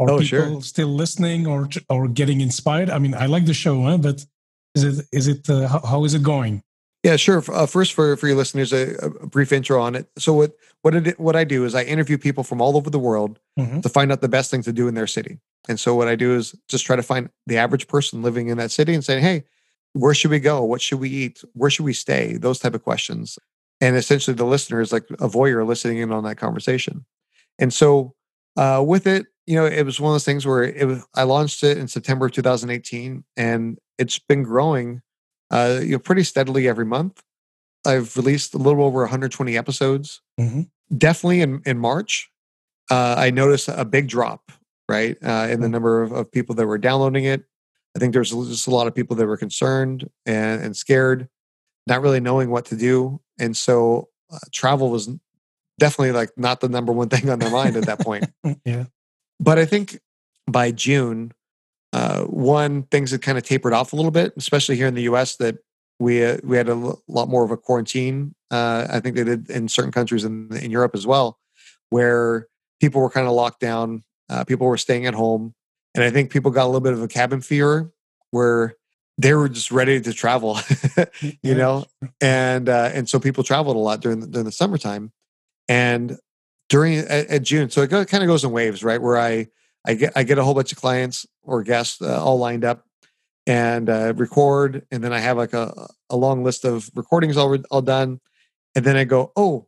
[0.00, 0.62] are oh, people sure.
[0.62, 2.88] still listening or or getting inspired?
[2.96, 3.98] I mean, I like the show, huh?
[3.98, 4.24] but
[4.74, 6.62] is it is it uh, how, how is it going?
[7.04, 7.42] Yeah, sure.
[7.48, 10.06] Uh, first, for for your listeners, a, a, brief intro on it.
[10.18, 10.52] So what
[10.82, 13.80] what it, what I do is I interview people from all over the world mm-hmm.
[13.80, 15.38] to find out the best thing to do in their city.
[15.68, 18.58] And so what I do is just try to find the average person living in
[18.58, 19.44] that city and say, hey,
[19.92, 20.62] where should we go?
[20.62, 21.42] What should we eat?
[21.54, 22.36] Where should we stay?
[22.36, 23.38] Those type of questions.
[23.80, 27.04] And essentially, the listener is like a voyeur listening in on that conversation.
[27.58, 28.14] And so
[28.56, 31.22] uh, with it, you know, it was one of those things where it was, I
[31.22, 35.00] launched it in September of 2018, and it's been growing
[35.50, 37.22] uh, you know, pretty steadily every month.
[37.86, 40.20] I've released a little over 120 episodes.
[40.38, 40.62] Mm-hmm.
[40.96, 42.30] Definitely in, in March,
[42.90, 44.50] uh, I noticed a big drop,
[44.88, 45.72] right, uh, in the mm-hmm.
[45.72, 47.44] number of, of, people that were downloading it.
[47.96, 51.28] I think there's just a lot of people that were concerned and, and scared,
[51.86, 53.20] not really knowing what to do.
[53.38, 55.10] And so uh, travel was
[55.78, 58.26] definitely like not the number one thing on their mind at that point.
[58.64, 58.84] yeah.
[59.40, 60.00] But I think
[60.46, 61.32] by June,
[61.92, 65.02] uh, one, things had kind of tapered off a little bit, especially here in the
[65.02, 65.36] U.S.
[65.36, 65.56] That
[65.98, 68.34] we uh, we had a l- lot more of a quarantine.
[68.50, 71.38] Uh, I think they did in certain countries in in Europe as well,
[71.90, 72.48] where
[72.80, 74.04] people were kind of locked down.
[74.28, 75.54] Uh, people were staying at home,
[75.94, 77.92] and I think people got a little bit of a cabin fever,
[78.30, 78.74] where
[79.16, 81.86] they were just ready to travel, mm, you know,
[82.20, 85.12] and uh, and so people traveled a lot during the, during the summertime,
[85.68, 86.18] and
[86.68, 87.70] during at, at June.
[87.70, 89.00] So it go, kind of goes in waves, right?
[89.00, 89.48] Where I
[89.86, 92.84] I get I get a whole bunch of clients or guests uh, all lined up
[93.46, 97.56] and uh, record, and then I have like a, a long list of recordings all
[97.70, 98.20] all done,
[98.74, 99.67] and then I go, oh,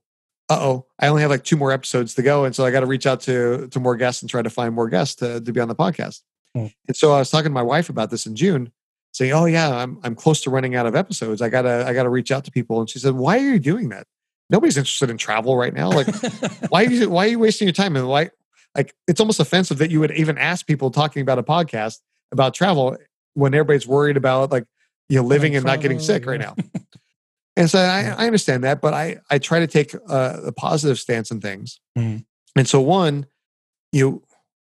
[0.51, 2.87] oh, I only have like two more episodes to go, and so I got to
[2.87, 5.61] reach out to to more guests and try to find more guests to, to be
[5.61, 6.21] on the podcast.
[6.57, 6.73] Mm.
[6.89, 8.73] And so I was talking to my wife about this in June,
[9.13, 11.41] saying, "Oh yeah, I'm I'm close to running out of episodes.
[11.41, 13.89] I gotta I gotta reach out to people." And she said, "Why are you doing
[13.91, 14.07] that?
[14.51, 15.91] Nobody's interested in travel right now.
[15.91, 16.09] Like,
[16.69, 17.97] why are you why are you wasting your time?
[17.97, 18.31] And why
[18.77, 21.99] like it's almost offensive that you would even ask people talking about a podcast
[22.33, 22.97] about travel
[23.35, 24.65] when everybody's worried about like
[25.09, 26.55] you know living and not getting sick right now.
[27.57, 30.99] And so I, I, understand that, but I I try to take a, a positive
[30.99, 31.81] stance in things.
[31.99, 32.25] Mm.
[32.57, 33.27] And so one,
[33.93, 34.23] you know,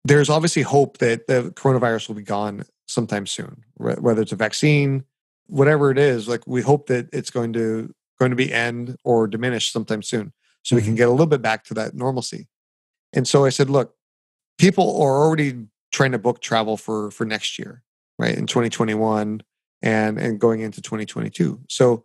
[0.04, 5.04] there's obviously hope that the coronavirus will be gone sometime soon, whether it's a vaccine,
[5.46, 6.28] whatever it is.
[6.28, 10.32] Like we hope that it's going to going to be end or diminish sometime soon,
[10.62, 10.76] so mm-hmm.
[10.76, 10.96] we can mm-hmm.
[10.96, 12.48] get a little bit back to that normalcy.
[13.12, 13.94] And so I said, look,
[14.58, 17.82] people are already trying to book travel for for next year,
[18.18, 18.36] right?
[18.36, 19.42] In 2021
[19.82, 21.60] and and going into 2022.
[21.68, 22.04] So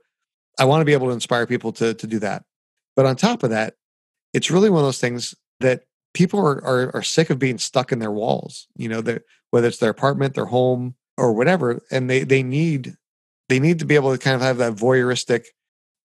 [0.60, 2.44] I want to be able to inspire people to to do that.
[2.96, 3.76] But on top of that,
[4.34, 5.84] it's really one of those things that
[6.14, 8.68] people are are, are sick of being stuck in their walls.
[8.76, 9.20] You know,
[9.52, 12.96] whether it's their apartment, their home, or whatever, and they they need
[13.50, 15.46] they need to be able to kind of have that voyeuristic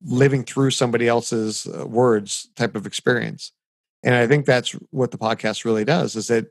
[0.05, 3.53] living through somebody else's uh, words type of experience.
[4.03, 6.47] And I think that's what the podcast really does is that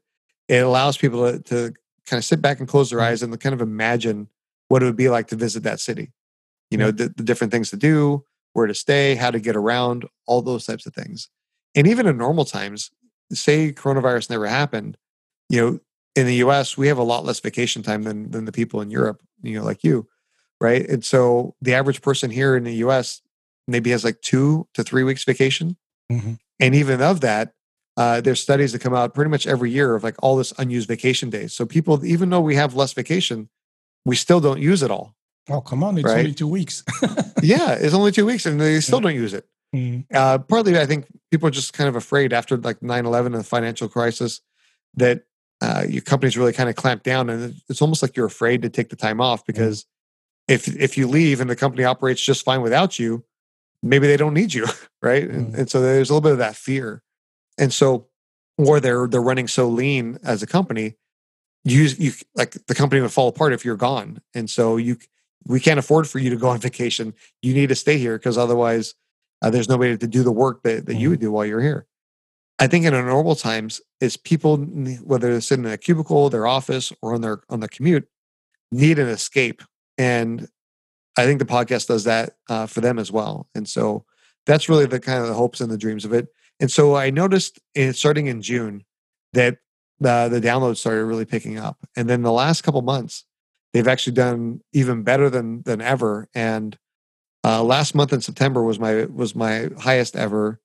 [0.48, 1.74] it allows people to, to
[2.06, 3.10] kind of sit back and close their mm-hmm.
[3.10, 4.28] eyes and kind of imagine
[4.70, 6.12] what it would be like to visit that city.
[6.72, 10.06] You know, the, the different things to do, where to stay, how to get around,
[10.26, 11.30] all those types of things.
[11.76, 12.92] And even in normal times,
[13.32, 14.98] say coronavirus never happened,
[15.50, 15.80] you know,
[16.16, 18.90] in the US, we have a lot less vacation time than than the people in
[18.90, 20.08] Europe, you know, like you.
[20.60, 20.88] Right.
[20.88, 23.22] And so the average person here in the US
[23.68, 25.78] maybe has like two to three weeks vacation
[26.12, 26.34] Mm-hmm.
[26.60, 27.54] And even of that,
[27.98, 30.88] uh, there's studies that come out pretty much every year of like all this unused
[30.88, 31.54] vacation days.
[31.54, 33.50] So people, even though we have less vacation,
[34.06, 35.16] we still don't use it all.
[35.50, 35.98] Oh, come on.
[35.98, 36.20] It's right?
[36.20, 36.84] only two weeks.
[37.42, 39.04] yeah, it's only two weeks and they still yeah.
[39.04, 39.46] don't use it.
[39.76, 40.06] Mm.
[40.14, 43.40] Uh, partly, I think people are just kind of afraid after like 9 11 and
[43.40, 44.42] the financial crisis
[44.96, 45.24] that
[45.62, 47.30] uh, your company's really kind of clamped down.
[47.30, 49.48] And it's almost like you're afraid to take the time off mm.
[49.48, 49.88] because mm.
[50.50, 53.24] if if you leave and the company operates just fine without you,
[53.82, 54.68] maybe they don't need you.
[55.04, 55.28] Right.
[55.28, 55.34] Mm.
[55.34, 57.02] And, and so there's a little bit of that fear.
[57.58, 58.06] And so,
[58.56, 60.96] or they're they're running so lean as a company,
[61.64, 64.22] you you like the company would fall apart if you're gone.
[64.36, 64.98] And so you
[65.46, 67.14] we can't afford for you to go on vacation.
[67.42, 68.94] You need to stay here because otherwise,
[69.42, 71.28] uh, there's nobody to do the work that, that you would mm-hmm.
[71.28, 71.88] do while you're here.
[72.60, 76.94] I think in normal times, is people whether they're sitting in a cubicle, their office,
[77.02, 78.08] or on their on the commute,
[78.72, 79.64] need an escape,
[79.98, 80.48] and
[81.18, 83.48] I think the podcast does that uh, for them as well.
[83.56, 84.06] And so
[84.46, 86.28] that's really the kind of the hopes and the dreams of it.
[86.60, 88.86] And so I noticed in, starting in June
[89.34, 89.58] that
[90.04, 93.26] uh, the downloads started really picking up, and then the last couple months,
[93.74, 96.28] they've actually done even better than than ever.
[96.34, 96.78] And
[97.44, 100.60] uh, last month in September was my was my highest ever,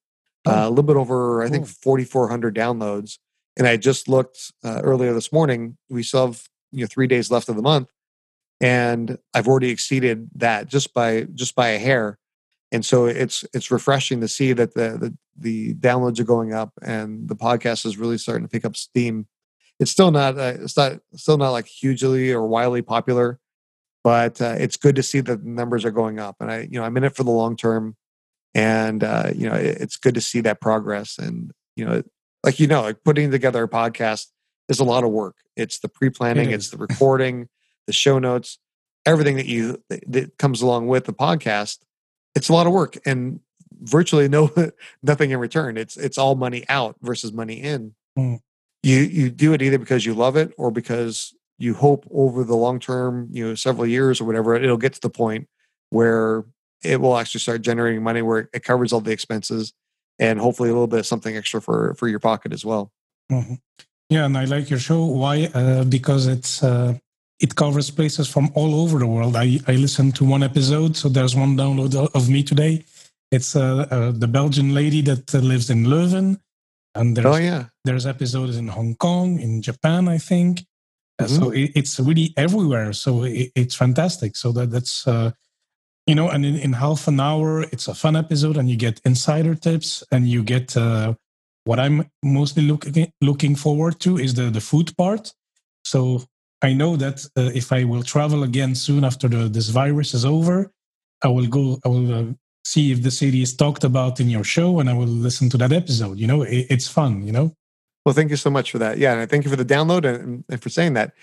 [0.46, 0.50] oh.
[0.50, 3.18] uh, a little bit over I think 4,400 downloads.
[3.56, 5.78] And I just looked uh, earlier this morning.
[5.88, 6.42] We still have
[6.72, 7.88] you know three days left of the month,
[8.60, 12.18] and I've already exceeded that just by just by a hair.
[12.72, 16.72] And so it's it's refreshing to see that the the, the downloads are going up
[16.82, 19.26] and the podcast is really starting to pick up steam
[19.78, 23.38] it's still not uh, it's not still not like hugely or wildly popular,
[24.02, 26.36] but uh, it's good to see that the numbers are going up.
[26.40, 27.96] And I, you know, I'm in it for the long term,
[28.54, 31.18] and uh, you know, it, it's good to see that progress.
[31.18, 32.02] And you know,
[32.42, 34.28] like you know, like putting together a podcast
[34.68, 35.36] is a lot of work.
[35.56, 37.48] It's the pre-planning, it it's the recording,
[37.86, 38.58] the show notes,
[39.04, 41.78] everything that you that comes along with the podcast.
[42.34, 43.40] It's a lot of work, and
[43.82, 44.50] virtually no
[45.02, 45.76] nothing in return.
[45.76, 47.94] It's it's all money out versus money in.
[48.18, 48.40] Mm
[48.82, 52.56] you you do it either because you love it or because you hope over the
[52.56, 55.48] long term, you know, several years or whatever, it'll get to the point
[55.90, 56.44] where
[56.84, 59.72] it will actually start generating money where it covers all the expenses
[60.18, 62.92] and hopefully a little bit of something extra for for your pocket as well.
[63.30, 63.54] Mm-hmm.
[64.08, 65.04] Yeah, and I like your show.
[65.04, 65.50] Why?
[65.52, 66.94] Uh, because it's uh,
[67.40, 69.36] it covers places from all over the world.
[69.36, 72.84] I I listened to one episode, so there's one download of me today.
[73.32, 76.38] It's uh, uh the Belgian lady that uh, lives in Leuven.
[76.96, 77.64] And there's, oh, yeah.
[77.84, 80.64] there's episodes in Hong Kong, in Japan, I think.
[81.18, 81.36] Uh, mm-hmm.
[81.36, 82.92] so it, it's really everywhere.
[82.92, 84.36] So it, it's fantastic.
[84.36, 85.32] So that that's, uh,
[86.06, 89.00] you know, and in, in, half an hour, it's a fun episode and you get
[89.04, 91.14] insider tips and you get uh,
[91.64, 95.32] what I'm mostly looking looking forward to is the, the food part.
[95.84, 96.22] So
[96.62, 100.24] I know that uh, if I will travel again soon after the, this virus is
[100.24, 100.70] over,
[101.22, 101.78] I will go.
[101.84, 102.32] I will uh,
[102.66, 105.56] see if the city is talked about in your show and I will listen to
[105.58, 106.18] that episode.
[106.18, 107.54] You know, it, it's fun, you know?
[108.04, 108.98] Well, thank you so much for that.
[108.98, 109.14] Yeah.
[109.14, 111.14] And thank you for the download and, and for saying that.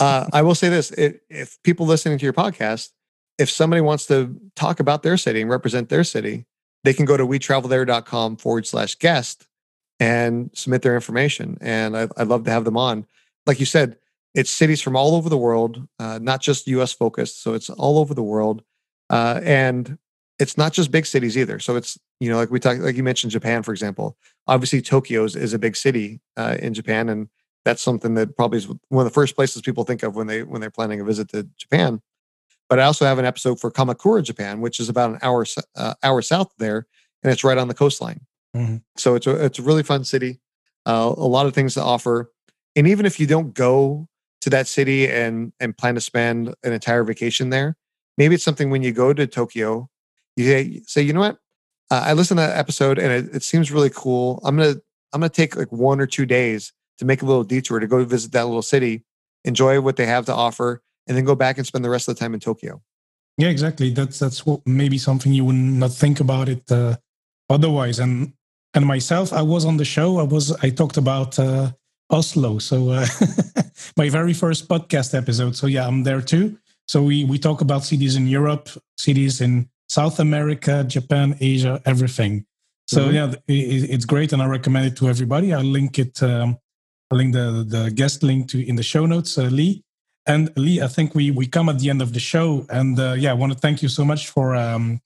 [0.00, 2.90] uh, I will say this it, if people listening to your podcast,
[3.36, 6.46] if somebody wants to talk about their city and represent their city,
[6.84, 9.46] they can go to wetravelthere.com forward slash guest
[10.00, 11.58] and submit their information.
[11.60, 13.06] And I, would love to have them on.
[13.46, 13.98] Like you said,
[14.34, 17.42] it's cities from all over the world, uh, not just US focused.
[17.42, 18.62] So it's all over the world.
[19.10, 19.98] Uh, and
[20.38, 21.58] it's not just big cities either.
[21.58, 24.16] So it's you know like we talked like you mentioned Japan for example.
[24.46, 27.28] Obviously Tokyo is, is a big city uh, in Japan, and
[27.64, 30.42] that's something that probably is one of the first places people think of when they
[30.42, 32.00] when they're planning a visit to Japan.
[32.68, 35.94] But I also have an episode for Kamakura, Japan, which is about an hour uh,
[36.02, 36.86] hour south there,
[37.22, 38.20] and it's right on the coastline.
[38.56, 38.76] Mm-hmm.
[38.96, 40.40] So it's a it's a really fun city.
[40.84, 42.30] Uh, a lot of things to offer,
[42.76, 44.08] and even if you don't go
[44.42, 47.76] to that city and and plan to spend an entire vacation there,
[48.18, 49.88] maybe it's something when you go to Tokyo
[50.36, 51.38] you say, you know what?
[51.90, 54.40] Uh, I listened to that episode and it, it seems really cool.
[54.44, 54.76] I'm gonna
[55.12, 58.04] I'm gonna take like one or two days to make a little detour to go
[58.04, 59.04] visit that little city,
[59.44, 62.14] enjoy what they have to offer, and then go back and spend the rest of
[62.14, 62.82] the time in Tokyo.
[63.38, 63.90] Yeah, exactly.
[63.90, 66.96] That's that's what maybe something you would not think about it uh,
[67.50, 67.98] otherwise.
[67.98, 68.32] And
[68.74, 70.18] and myself, I was on the show.
[70.18, 71.70] I was I talked about uh,
[72.10, 73.06] Oslo, so uh,
[73.96, 75.54] my very first podcast episode.
[75.54, 76.58] So yeah, I'm there too.
[76.88, 82.44] So we we talk about cities in Europe, cities in South America, Japan, Asia, everything.
[82.86, 83.14] So mm-hmm.
[83.14, 85.52] yeah, it, it's great, and I recommend it to everybody.
[85.52, 86.22] I'll link it.
[86.22, 86.58] Um,
[87.10, 89.82] I'll link the the guest link to in the show notes, uh, Lee.
[90.28, 93.14] And Lee, I think we we come at the end of the show, and uh,
[93.16, 95.00] yeah, I want to thank you so much for um,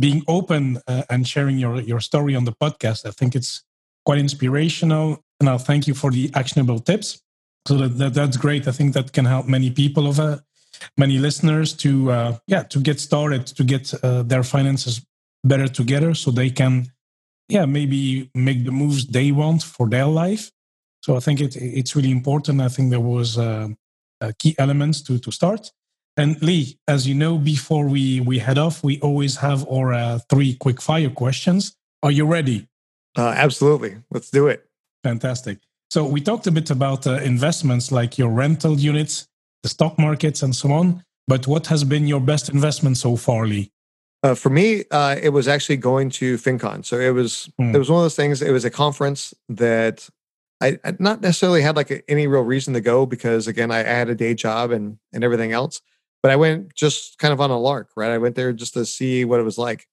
[0.00, 3.06] being open uh, and sharing your your story on the podcast.
[3.06, 3.62] I think it's
[4.04, 7.20] quite inspirational, and I'll thank you for the actionable tips.
[7.66, 8.68] So that, that that's great.
[8.68, 10.18] I think that can help many people of
[10.96, 15.04] many listeners to uh, yeah to get started to get uh, their finances
[15.42, 16.90] better together so they can
[17.48, 20.50] yeah, maybe make the moves they want for their life.
[21.02, 22.60] So I think it, it's really important.
[22.60, 23.68] I think there was uh,
[24.20, 25.70] uh, key elements to, to start.
[26.16, 30.18] And Lee, as you know, before we, we head off, we always have our uh,
[30.30, 31.76] three quick fire questions.
[32.02, 32.68] Are you ready?
[33.16, 33.96] Uh, absolutely.
[34.10, 34.64] Let's do it.
[35.02, 35.58] Fantastic.
[35.90, 39.28] So we talked a bit about uh, investments like your rental units,
[39.64, 41.02] the stock markets, and so on.
[41.26, 43.72] But what has been your best investment so far, Lee?
[44.22, 46.84] Uh, for me, uh, it was actually going to FinCon.
[46.84, 47.74] So it was mm.
[47.74, 48.42] it was one of those things.
[48.42, 50.08] It was a conference that
[50.60, 53.80] I, I not necessarily had like a, any real reason to go because again, I,
[53.80, 55.80] I, had a day job and and everything else.
[56.22, 58.10] But I went just kind of on a lark, right?
[58.10, 59.88] I went there just to see what it was like,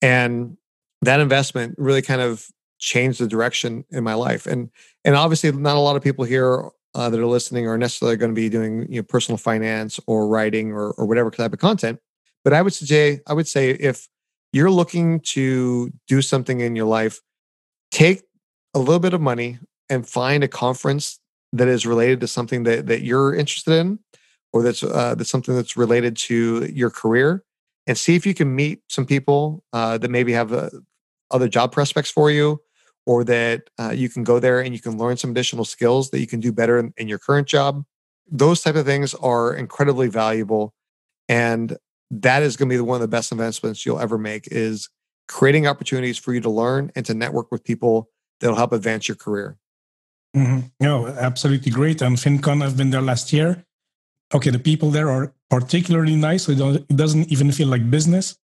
[0.00, 0.56] and
[1.02, 2.46] that investment really kind of
[2.78, 4.46] changed the direction in my life.
[4.46, 4.70] And
[5.04, 8.30] and obviously, not a lot of people here uh, that are listening are necessarily going
[8.30, 11.98] to be doing you know personal finance or writing or or whatever type of content.
[12.44, 14.08] But I would say I would say if
[14.52, 17.20] you're looking to do something in your life,
[17.90, 18.22] take
[18.74, 19.58] a little bit of money
[19.90, 21.18] and find a conference
[21.52, 23.98] that is related to something that that you're interested in,
[24.52, 27.44] or that's uh, that's something that's related to your career,
[27.86, 30.70] and see if you can meet some people uh, that maybe have uh,
[31.30, 32.60] other job prospects for you,
[33.06, 36.20] or that uh, you can go there and you can learn some additional skills that
[36.20, 37.84] you can do better in, in your current job.
[38.30, 40.72] Those type of things are incredibly valuable,
[41.28, 41.76] and
[42.10, 44.88] that is going to be one of the best investments you'll ever make is
[45.28, 48.08] creating opportunities for you to learn and to network with people
[48.40, 49.56] that'll help advance your career.
[50.36, 50.66] Mm-hmm.
[50.80, 52.02] No, absolutely great.
[52.02, 53.64] And FinCon, I've been there last year.
[54.34, 58.36] Okay, the people there are particularly nice, so it doesn't even feel like business.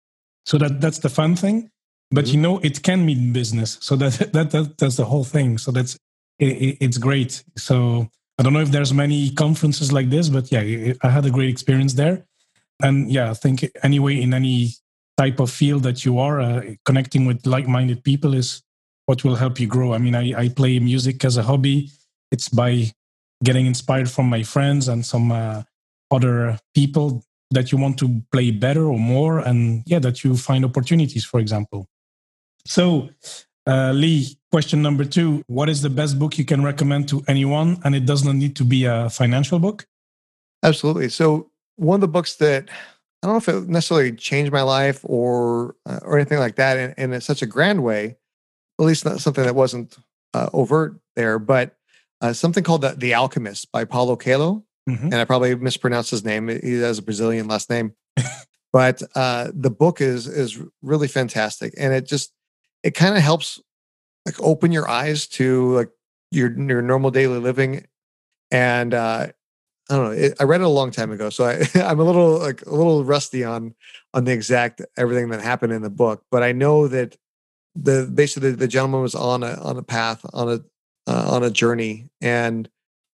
[0.44, 1.70] So that that's the fun thing.
[2.11, 2.34] But mm-hmm.
[2.34, 3.78] you know, it can mean business.
[3.80, 5.59] So that, that that that's the whole thing.
[5.59, 5.96] So that's
[6.38, 7.44] it, it's great.
[7.56, 11.30] So I don't know if there's many conferences like this, but yeah, I had a
[11.30, 12.24] great experience there
[12.82, 14.70] and yeah i think anyway in any
[15.16, 18.62] type of field that you are uh, connecting with like-minded people is
[19.06, 21.90] what will help you grow i mean I, I play music as a hobby
[22.30, 22.92] it's by
[23.42, 25.62] getting inspired from my friends and some uh,
[26.11, 30.64] other people that you want to play better or more and yeah that you find
[30.64, 31.88] opportunities for example
[32.68, 33.08] so
[33.66, 37.80] uh, lee question number two what is the best book you can recommend to anyone
[37.84, 39.86] and it does not need to be a financial book
[40.62, 42.68] absolutely so one of the books that
[43.22, 46.94] I don't know if it necessarily changed my life or uh, or anything like that
[46.98, 48.16] in, in such a grand way,
[48.78, 49.96] at least not something that wasn't
[50.34, 51.76] uh, overt there, but
[52.20, 54.64] uh, something called the, the Alchemist by Paulo Coelho.
[54.88, 55.06] Mm-hmm.
[55.06, 56.48] And I probably mispronounced his name.
[56.48, 57.92] He has a Brazilian last name,
[58.72, 62.32] but uh, the book is is really fantastic, and it just
[62.83, 63.61] it kind of helps
[64.26, 65.91] like open your eyes to like
[66.31, 67.87] your your normal daily living,
[68.51, 69.29] and uh,
[69.91, 70.11] I don't know.
[70.11, 72.74] It, I read it a long time ago, so I, I'm a little like a
[72.74, 73.74] little rusty on
[74.14, 76.24] on the exact everything that happened in the book.
[76.31, 77.16] But I know that
[77.74, 81.51] the basically the, gentleman was on a on a path on a uh, on a
[81.51, 82.68] journey, and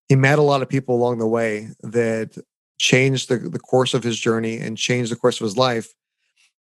[0.08, 2.36] he met a lot of people along the way that
[2.78, 5.94] changed the, the course of his journey and changed the course of his life.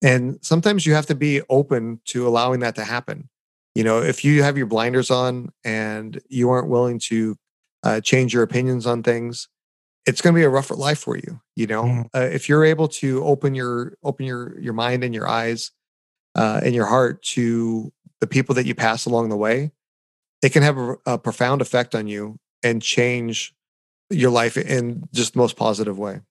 [0.01, 3.29] And sometimes you have to be open to allowing that to happen.
[3.75, 7.35] You know, if you have your blinders on and you aren't willing to
[7.83, 9.47] uh, change your opinions on things,
[10.07, 12.05] it's going to be a rougher life for you you know mm.
[12.15, 15.71] uh, if you're able to open your open your your mind and your eyes
[16.35, 17.91] uh, and your heart to
[18.21, 19.71] the people that you pass along the way
[20.41, 23.53] it can have a, a profound effect on you and change
[24.09, 26.21] your life in just the most positive way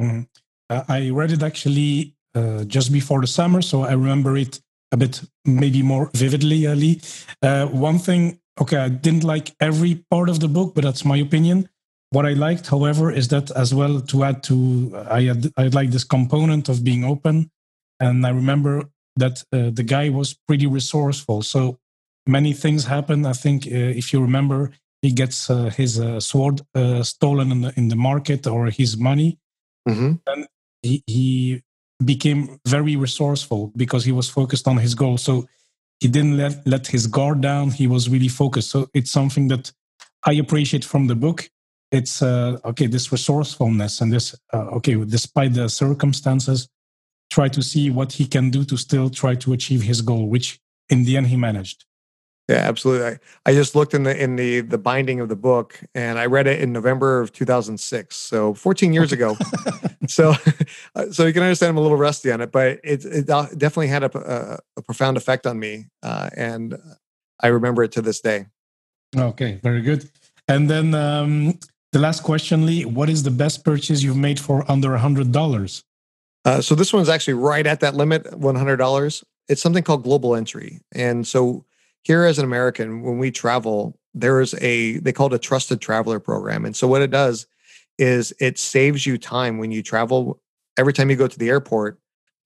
[0.00, 0.26] mm.
[0.70, 4.60] uh, i read it actually uh, just before the summer so i remember it
[4.92, 7.00] a bit maybe more vividly ali
[7.42, 11.16] uh, one thing okay i didn't like every part of the book but that's my
[11.16, 11.68] opinion
[12.10, 15.90] what I liked, however, is that as well to add to I had, I like
[15.90, 17.50] this component of being open,
[18.00, 18.84] and I remember
[19.16, 21.42] that uh, the guy was pretty resourceful.
[21.42, 21.78] So
[22.26, 23.26] many things happen.
[23.26, 24.70] I think uh, if you remember,
[25.02, 28.96] he gets uh, his uh, sword uh, stolen in the in the market or his
[28.96, 29.38] money,
[29.88, 30.12] mm-hmm.
[30.26, 30.46] and
[30.82, 31.62] he, he
[32.04, 35.18] became very resourceful because he was focused on his goal.
[35.18, 35.46] So
[36.00, 37.70] he didn't let let his guard down.
[37.70, 38.70] He was really focused.
[38.70, 39.72] So it's something that
[40.24, 41.48] I appreciate from the book
[41.92, 46.68] it's uh, okay this resourcefulness and this uh, okay despite the circumstances
[47.30, 50.58] try to see what he can do to still try to achieve his goal which
[50.90, 51.84] in the end he managed
[52.48, 55.80] yeah absolutely i, I just looked in the in the the binding of the book
[55.94, 59.36] and i read it in november of 2006 so 14 years ago
[60.08, 60.34] so
[61.10, 64.04] so you can understand i'm a little rusty on it but it, it definitely had
[64.04, 66.76] a, a, a profound effect on me uh, and
[67.40, 68.46] i remember it to this day
[69.16, 70.08] okay very good
[70.48, 71.58] and then um,
[71.92, 75.82] the last question, Lee, what is the best purchase you've made for under a $100?
[76.44, 79.24] Uh, so this one's actually right at that limit, $100.
[79.48, 80.80] It's something called Global Entry.
[80.92, 81.64] And so
[82.06, 85.80] here as an American, when we travel, there is a they call it a trusted
[85.80, 86.64] traveler program.
[86.64, 87.48] And so what it does
[87.98, 90.40] is it saves you time when you travel.
[90.78, 91.98] Every time you go to the airport,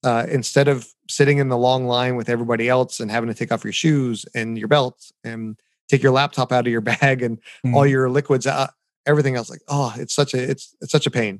[0.03, 3.51] uh, instead of sitting in the long line with everybody else and having to take
[3.51, 5.59] off your shoes and your belts and
[5.89, 7.75] take your laptop out of your bag and mm.
[7.75, 8.71] all your liquids out,
[9.05, 11.39] everything else, like oh, it's such a it's it's such a pain.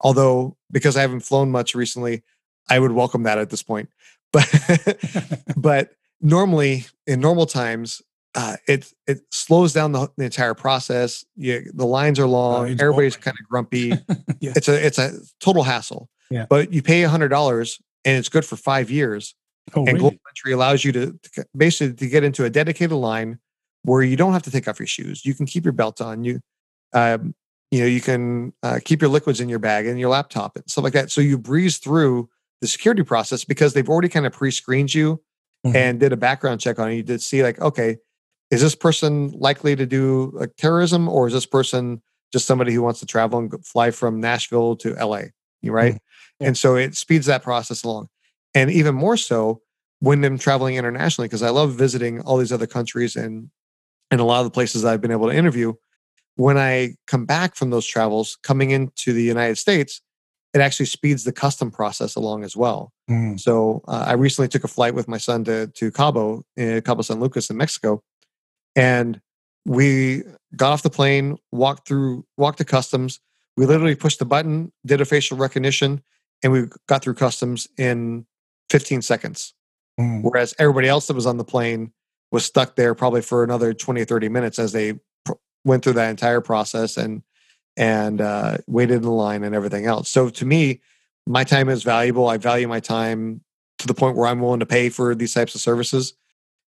[0.00, 2.24] Although because I haven't flown much recently,
[2.68, 3.88] I would welcome that at this point.
[4.32, 4.48] But
[5.56, 5.90] but
[6.22, 8.00] normally in normal times,
[8.34, 11.24] uh, it it slows down the, the entire process.
[11.36, 12.68] You, the lines are long.
[12.68, 13.88] Oh, everybody's kind of grumpy.
[14.40, 14.52] yeah.
[14.56, 16.08] It's a it's a total hassle.
[16.30, 16.46] Yeah.
[16.48, 19.34] But you pay a hundred dollars and it's good for five years.
[19.74, 19.98] Oh, and really?
[19.98, 23.38] Global Entry allows you to, to, basically to get into a dedicated line
[23.82, 25.24] where you don't have to take off your shoes.
[25.24, 26.24] You can keep your belt on.
[26.24, 26.40] You
[26.94, 27.34] um,
[27.70, 30.68] you know you can uh, keep your liquids in your bag and your laptop and
[30.70, 31.10] stuff like that.
[31.10, 32.30] So you breeze through
[32.62, 35.20] the security process because they've already kind of pre-screened you
[35.64, 35.76] mm-hmm.
[35.76, 37.96] and did a background check on you to see like okay
[38.52, 42.02] is this person likely to do like terrorism or is this person
[42.32, 45.22] just somebody who wants to travel and fly from Nashville to LA?
[45.64, 45.94] Right?
[45.94, 46.46] Mm-hmm.
[46.46, 48.08] And so it speeds that process along.
[48.54, 49.62] And even more so
[50.00, 53.50] when I'm traveling internationally, because I love visiting all these other countries and
[54.10, 55.72] and a lot of the places I've been able to interview.
[56.36, 60.02] When I come back from those travels, coming into the United States,
[60.54, 62.92] it actually speeds the custom process along as well.
[63.10, 63.40] Mm.
[63.40, 67.02] So uh, I recently took a flight with my son to to Cabo, uh, Cabo
[67.02, 68.02] San Lucas in Mexico,
[68.76, 69.20] and
[69.64, 70.22] we
[70.56, 73.20] got off the plane, walked through, walked to customs.
[73.56, 76.02] We literally pushed the button, did a facial recognition,
[76.42, 78.26] and we got through customs in
[78.70, 79.54] 15 seconds.
[80.00, 80.22] Mm.
[80.22, 81.92] Whereas everybody else that was on the plane
[82.30, 84.94] was stuck there probably for another 20 or 30 minutes as they
[85.24, 85.32] pr-
[85.64, 87.22] went through that entire process and
[87.76, 90.10] and uh, waited in the line and everything else.
[90.10, 90.80] So to me,
[91.26, 92.28] my time is valuable.
[92.28, 93.42] I value my time
[93.78, 96.14] to the point where I'm willing to pay for these types of services.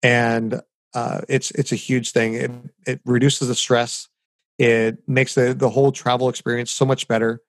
[0.03, 0.61] And
[0.95, 2.35] uh, it's it's a huge thing.
[2.35, 2.51] It
[2.87, 4.09] it reduces the stress.
[4.59, 7.43] It makes the the whole travel experience so much better.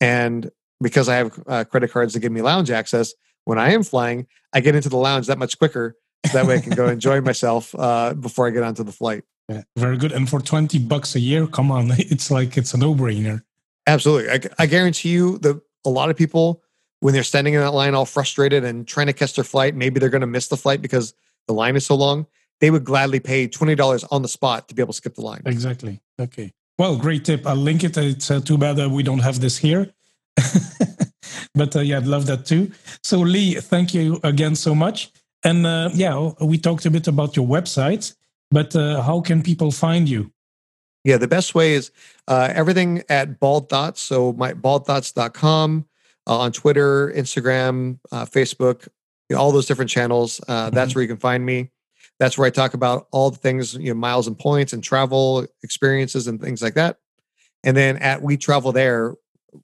[0.00, 0.50] And
[0.80, 4.26] because I have uh, credit cards that give me lounge access, when I am flying,
[4.52, 5.96] I get into the lounge that much quicker.
[6.26, 9.24] So that way I can go enjoy myself uh, before I get onto the flight.
[9.48, 10.12] Yeah, very good.
[10.12, 13.42] And for 20 bucks a year, come on, it's like it's a no brainer.
[13.86, 14.30] Absolutely.
[14.30, 16.62] I, I guarantee you that a lot of people,
[17.00, 19.98] when they're standing in that line all frustrated and trying to catch their flight, maybe
[19.98, 21.14] they're going to miss the flight because
[21.48, 22.26] the line is so long
[22.62, 25.42] they would gladly pay $20 on the spot to be able to skip the line.
[25.46, 26.00] Exactly.
[26.20, 26.52] Okay.
[26.78, 27.44] Well, great tip.
[27.44, 27.96] I'll link it.
[27.96, 29.92] It's uh, too bad that we don't have this here.
[31.56, 32.70] but uh, yeah, I'd love that too.
[33.02, 35.10] So, Lee, thank you again so much.
[35.44, 38.14] And uh, yeah, we talked a bit about your website,
[38.52, 40.32] but uh, how can people find you?
[41.04, 41.90] Yeah, the best way is
[42.28, 44.00] uh, everything at Bald Thoughts.
[44.00, 45.86] So, my baldthoughts.com
[46.28, 48.86] uh, on Twitter, Instagram, Facebook,
[49.28, 50.40] you know, all those different channels.
[50.46, 50.74] Mm-hmm.
[50.74, 51.70] That's where you can find me.
[52.20, 55.44] That's where I talk about all the things, you know, miles and points and travel
[55.64, 56.98] experiences and things like that.
[57.64, 59.16] And then at We Travel There,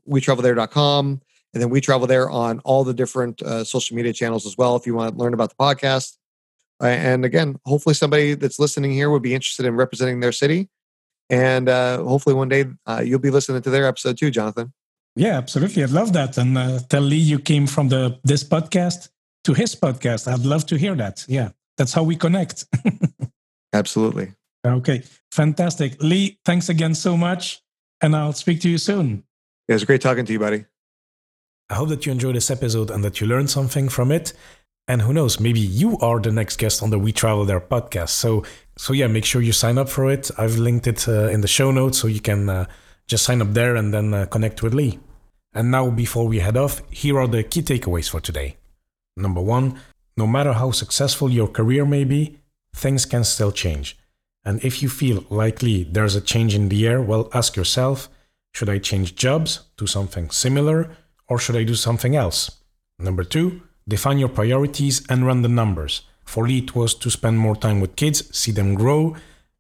[0.09, 1.21] wetravelthere.com.
[1.55, 4.77] And then we travel there on all the different uh, social media channels as well
[4.77, 6.18] if you want to learn about the podcast.
[6.81, 10.69] And again, hopefully somebody that's listening here would be interested in representing their city.
[11.31, 14.73] And uh, hopefully one day uh, you'll be listening to their episode too, Jonathan.
[15.17, 15.83] Yeah, absolutely.
[15.83, 16.39] I'd love that.
[16.39, 19.09] And uh, tell Lee you came from the this podcast
[19.45, 20.33] to his podcast.
[20.33, 21.25] I'd love to hear that.
[21.29, 22.67] Yeah that's how we connect.
[23.73, 24.33] Absolutely.
[24.67, 25.03] Okay,
[25.33, 26.03] fantastic.
[26.03, 27.63] Lee, thanks again so much.
[28.03, 29.25] And I'll speak to you soon.
[29.69, 30.67] It was great talking to you, buddy.
[31.71, 34.33] I hope that you enjoyed this episode and that you learned something from it.
[34.89, 38.09] And who knows, maybe you are the next guest on the We Travel There podcast.
[38.09, 38.45] So,
[38.79, 40.31] so yeah, make sure you sign up for it.
[40.39, 42.65] I've linked it uh, in the show notes so you can uh,
[43.07, 44.99] just sign up there and then uh, connect with Lee.
[45.53, 48.57] And now, before we head off, here are the key takeaways for today.
[49.15, 49.79] Number one,
[50.17, 52.39] no matter how successful your career may be,
[52.75, 53.99] things can still change.
[54.43, 58.09] And if you feel likely there's a change in the air, well, ask yourself
[58.55, 60.97] should I change jobs, do something similar,
[61.29, 62.63] or should I do something else?
[62.99, 66.03] Number two, define your priorities and run the numbers.
[66.25, 69.17] For Lee, it was to spend more time with kids, see them grow,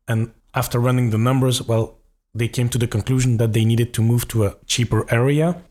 [0.06, 1.98] and after running the numbers, well,
[2.34, 5.62] they came to the conclusion that they needed to move to a cheaper area.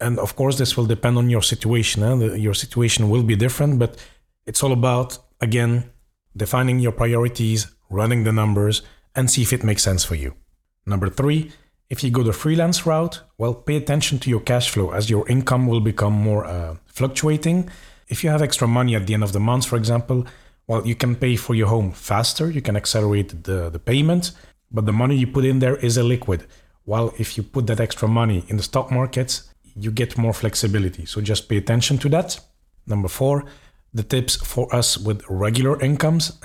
[0.00, 2.02] And of course, this will depend on your situation.
[2.02, 2.36] Eh?
[2.36, 3.96] Your situation will be different, but
[4.46, 5.90] it's all about, again,
[6.36, 8.82] defining your priorities, running the numbers,
[9.14, 10.34] and see if it makes sense for you.
[10.84, 11.52] Number three,
[11.88, 15.26] if you go the freelance route, well, pay attention to your cash flow as your
[15.28, 17.70] income will become more uh, fluctuating.
[18.08, 20.26] If you have extra money at the end of the month, for example,
[20.66, 24.32] well, you can pay for your home faster, you can accelerate the, the payment,
[24.70, 26.42] but the money you put in there is illiquid.
[26.84, 31.04] While if you put that extra money in the stock markets, you get more flexibility.
[31.04, 32.40] So just pay attention to that.
[32.86, 33.44] Number four,
[33.92, 36.38] the tips for us with regular incomes.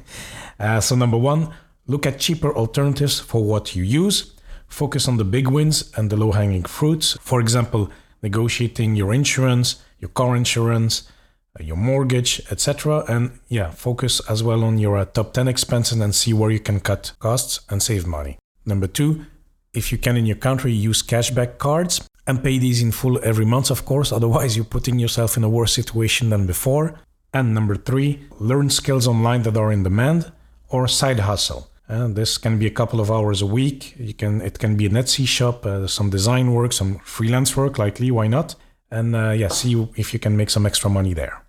[0.60, 1.52] uh, so, number one,
[1.86, 4.34] look at cheaper alternatives for what you use.
[4.66, 7.16] Focus on the big wins and the low hanging fruits.
[7.20, 7.90] For example,
[8.22, 11.10] negotiating your insurance, your car insurance,
[11.58, 13.04] uh, your mortgage, etc.
[13.08, 16.60] And yeah, focus as well on your uh, top 10 expenses and see where you
[16.60, 18.38] can cut costs and save money.
[18.64, 19.24] Number two,
[19.72, 23.44] if you can in your country, use cashback cards and pay these in full every
[23.44, 24.12] month, of course.
[24.18, 27.00] Otherwise, you're putting yourself in a worse situation than before.
[27.32, 30.32] And number three, learn skills online that are in demand
[30.68, 31.70] or side hustle.
[31.86, 33.94] And this can be a couple of hours a week.
[33.98, 37.78] You can it can be an Etsy shop, uh, some design work, some freelance work,
[37.78, 38.10] likely.
[38.10, 38.54] Why not?
[38.90, 41.42] And uh, yeah, see if you can make some extra money there.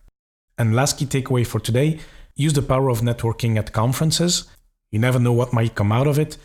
[0.58, 2.00] And last key takeaway for today:
[2.36, 4.48] use the power of networking at conferences.
[4.92, 6.38] You never know what might come out of it.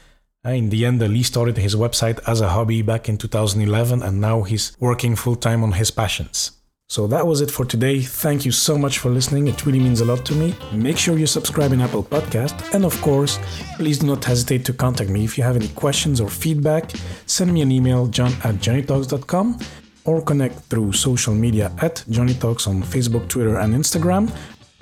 [0.47, 4.21] Uh, in the end, Lee started his website as a hobby back in 2011, and
[4.21, 6.53] now he's working full time on his passions.
[6.91, 8.03] So that was it for today.
[8.03, 9.49] Thank you so much for listening.
[9.49, 10.55] It really means a lot to me.
[10.71, 12.75] Make sure you subscribe in Apple Podcast.
[12.75, 13.39] And of course,
[13.77, 16.93] please do not hesitate to contact me if you have any questions or feedback.
[17.25, 19.59] Send me an email, john at joneytalks.com
[20.05, 24.31] or connect through social media at Joney Talks on Facebook, Twitter, and Instagram.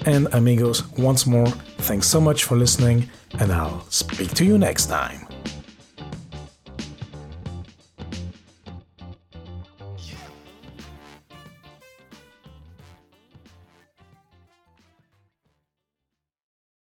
[0.05, 1.47] And amigos, once more,
[1.79, 3.09] thanks so much for listening,
[3.39, 5.32] and I'll speak to you next time.